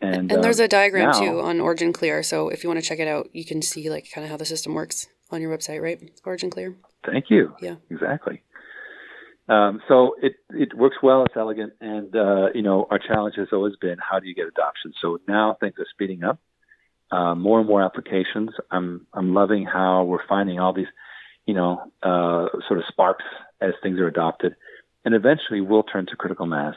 And, 0.00 0.30
and 0.30 0.44
there's 0.44 0.60
uh, 0.60 0.64
a 0.64 0.68
diagram 0.68 1.10
now, 1.10 1.20
too 1.20 1.40
on 1.40 1.58
OriginClear. 1.58 2.24
So 2.24 2.48
if 2.48 2.62
you 2.62 2.68
want 2.68 2.80
to 2.80 2.86
check 2.86 2.98
it 2.98 3.08
out, 3.08 3.30
you 3.32 3.44
can 3.44 3.62
see 3.62 3.90
like 3.90 4.10
kind 4.12 4.24
of 4.24 4.30
how 4.30 4.36
the 4.36 4.44
system 4.44 4.74
works 4.74 5.08
on 5.30 5.40
your 5.40 5.56
website, 5.56 5.82
right? 5.82 6.00
OriginClear. 6.24 6.74
Thank 7.04 7.30
you. 7.30 7.54
Yeah. 7.60 7.76
Exactly. 7.90 8.42
Um, 9.48 9.82
so 9.88 10.16
it, 10.22 10.36
it 10.50 10.74
works 10.74 10.96
well. 11.02 11.24
It's 11.24 11.36
elegant, 11.36 11.74
and 11.80 12.14
uh, 12.16 12.46
you 12.54 12.62
know 12.62 12.86
our 12.90 12.98
challenge 12.98 13.34
has 13.36 13.48
always 13.52 13.74
been 13.80 13.96
how 13.98 14.18
do 14.18 14.26
you 14.26 14.34
get 14.34 14.46
adoption. 14.46 14.92
So 15.02 15.18
now 15.28 15.56
things 15.60 15.74
are 15.78 15.86
speeding 15.90 16.24
up. 16.24 16.38
Uh, 17.10 17.34
more 17.34 17.60
and 17.60 17.68
more 17.68 17.82
applications. 17.82 18.50
I'm 18.70 19.06
I'm 19.12 19.34
loving 19.34 19.66
how 19.66 20.04
we're 20.04 20.26
finding 20.26 20.58
all 20.58 20.72
these, 20.72 20.86
you 21.46 21.54
know, 21.54 21.92
uh, 22.02 22.46
sort 22.66 22.78
of 22.78 22.86
sparks 22.88 23.24
as 23.60 23.72
things 23.82 23.98
are 23.98 24.08
adopted, 24.08 24.56
and 25.04 25.14
eventually 25.14 25.60
we'll 25.60 25.82
turn 25.82 26.06
to 26.06 26.16
critical 26.16 26.46
mass 26.46 26.74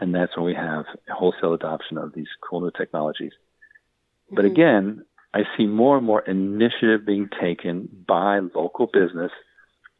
and 0.00 0.14
that's 0.14 0.36
when 0.36 0.46
we 0.46 0.54
have 0.54 0.84
wholesale 1.08 1.54
adoption 1.54 1.98
of 1.98 2.12
these 2.14 2.28
cool 2.48 2.60
new 2.60 2.70
technologies. 2.76 3.32
Mm-hmm. 3.32 4.36
But 4.36 4.44
again, 4.44 5.04
I 5.34 5.40
see 5.56 5.66
more 5.66 5.96
and 5.96 6.06
more 6.06 6.22
initiative 6.22 7.04
being 7.06 7.28
taken 7.40 7.88
by 8.06 8.40
local 8.54 8.86
business 8.86 9.32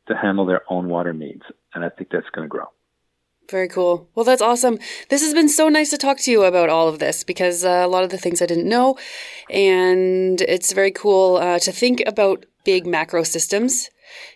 to 0.07 0.17
handle 0.17 0.47
their 0.47 0.63
own 0.71 0.89
water 0.89 1.13
needs, 1.13 1.43
and 1.75 1.85
I 1.85 1.89
think 1.91 2.11
that's 2.11 2.31
going 2.31 2.45
to 2.45 2.49
grow. 2.49 2.67
Very 3.51 3.69
cool. 3.69 4.11
Well, 4.15 4.25
that's 4.25 4.43
awesome. 4.43 4.79
This 5.09 5.23
has 5.23 5.33
been 5.33 5.49
so 5.49 5.71
nice 5.71 5.89
to 5.91 5.97
talk 5.97 6.19
to 6.21 6.31
you 6.31 6.45
about 6.45 6.69
all 6.69 6.87
of 6.87 6.99
this 6.99 7.25
because 7.25 7.65
uh, 7.65 7.83
a 7.83 7.89
lot 7.89 8.05
of 8.05 8.11
the 8.11 8.19
things 8.19 8.43
I 8.43 8.47
didn't 8.47 8.69
know. 8.69 8.99
And 9.49 10.41
it's 10.43 10.73
very 10.73 10.91
cool 10.91 11.37
uh, 11.37 11.59
to 11.61 11.73
think 11.73 12.03
about 12.07 12.45
big 12.65 12.87
macro 12.87 13.23
systems, 13.23 13.89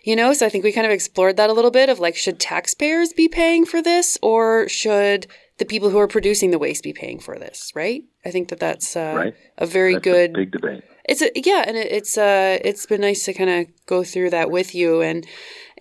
you 0.03 0.15
know? 0.15 0.33
So 0.33 0.47
I 0.47 0.49
think 0.49 0.63
we 0.63 0.71
kind 0.71 0.87
of 0.87 0.91
explored 0.91 1.37
that 1.37 1.51
a 1.51 1.53
little 1.53 1.69
bit 1.69 1.89
of 1.89 1.99
like, 1.99 2.15
should 2.15 2.39
taxpayers 2.39 3.13
be 3.13 3.27
paying 3.27 3.65
for 3.65 3.83
this 3.83 4.17
or 4.23 4.67
should 4.67 5.27
the 5.59 5.65
people 5.65 5.91
who 5.91 5.99
are 5.99 6.07
producing 6.07 6.51
the 6.51 6.59
waste 6.59 6.83
be 6.83 6.93
paying 6.93 7.19
for 7.19 7.37
this, 7.37 7.71
right? 7.75 8.03
I 8.25 8.31
think 8.31 8.49
that 8.49 8.59
that's 8.59 8.95
uh, 8.95 9.13
right. 9.15 9.35
a 9.57 9.67
very 9.67 9.93
that's 9.93 10.03
good 10.03 10.31
a 10.31 10.33
big 10.33 10.51
debate. 10.51 10.83
It's 11.05 11.21
a 11.21 11.31
yeah, 11.35 11.63
and 11.67 11.77
it, 11.77 11.91
it's 11.91 12.17
uh 12.17 12.57
it's 12.63 12.85
been 12.85 13.01
nice 13.01 13.25
to 13.25 13.33
kind 13.33 13.49
of 13.49 13.67
go 13.85 14.03
through 14.03 14.29
that 14.31 14.49
with 14.49 14.73
you 14.73 15.01
and 15.01 15.27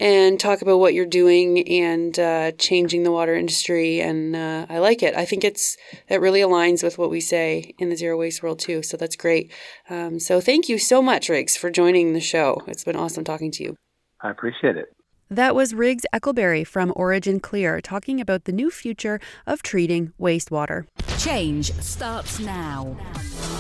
and 0.03 0.41
talk 0.41 0.63
about 0.63 0.81
what 0.81 0.95
you're 0.95 1.07
doing 1.07 1.67
and 1.69 2.19
uh, 2.19 2.51
changing 2.59 3.05
the 3.05 3.13
water 3.13 3.37
industry. 3.37 4.01
And 4.01 4.35
uh, 4.35 4.67
I 4.69 4.79
like 4.81 5.01
it. 5.01 5.15
I 5.15 5.25
think 5.25 5.45
it's 5.45 5.77
it 6.09 6.21
really 6.21 6.41
aligns 6.41 6.83
with 6.83 6.99
what 6.99 7.09
we 7.09 7.21
say 7.21 7.73
in 7.79 7.89
the 7.89 7.97
zero 7.97 8.19
waste 8.19 8.43
world 8.43 8.59
too. 8.59 8.83
So 8.83 8.97
that's 8.97 9.15
great. 9.15 9.53
Um, 9.89 10.19
so 10.19 10.41
thank 10.41 10.69
you 10.69 10.77
so 10.77 11.03
much, 11.03 11.29
Riggs, 11.29 11.57
for 11.57 11.71
joining 11.71 12.15
the 12.15 12.21
show. 12.21 12.65
It's 12.67 12.83
been 12.83 12.97
awesome 12.97 13.23
talking 13.23 13.53
to 13.53 13.63
you. 13.63 13.77
I 14.21 14.31
appreciate 14.31 14.77
it. 14.77 14.87
That 15.31 15.55
was 15.55 15.73
Riggs 15.73 16.05
Eckelberry 16.13 16.67
from 16.67 16.91
OriginClear 16.93 17.81
talking 17.81 18.21
about 18.21 18.45
the 18.45 18.53
new 18.53 18.73
future 18.73 19.21
of 19.47 19.63
treating 19.63 20.13
wastewater. 20.21 20.87
Change 21.19 21.73
starts 21.75 22.41
now. 22.41 22.97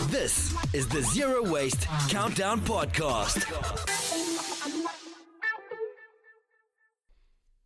This 0.08 0.52
is 0.74 0.88
the 0.88 1.02
Zero 1.02 1.48
Waste 1.48 1.86
Countdown 2.10 2.60
Podcast. 2.62 4.51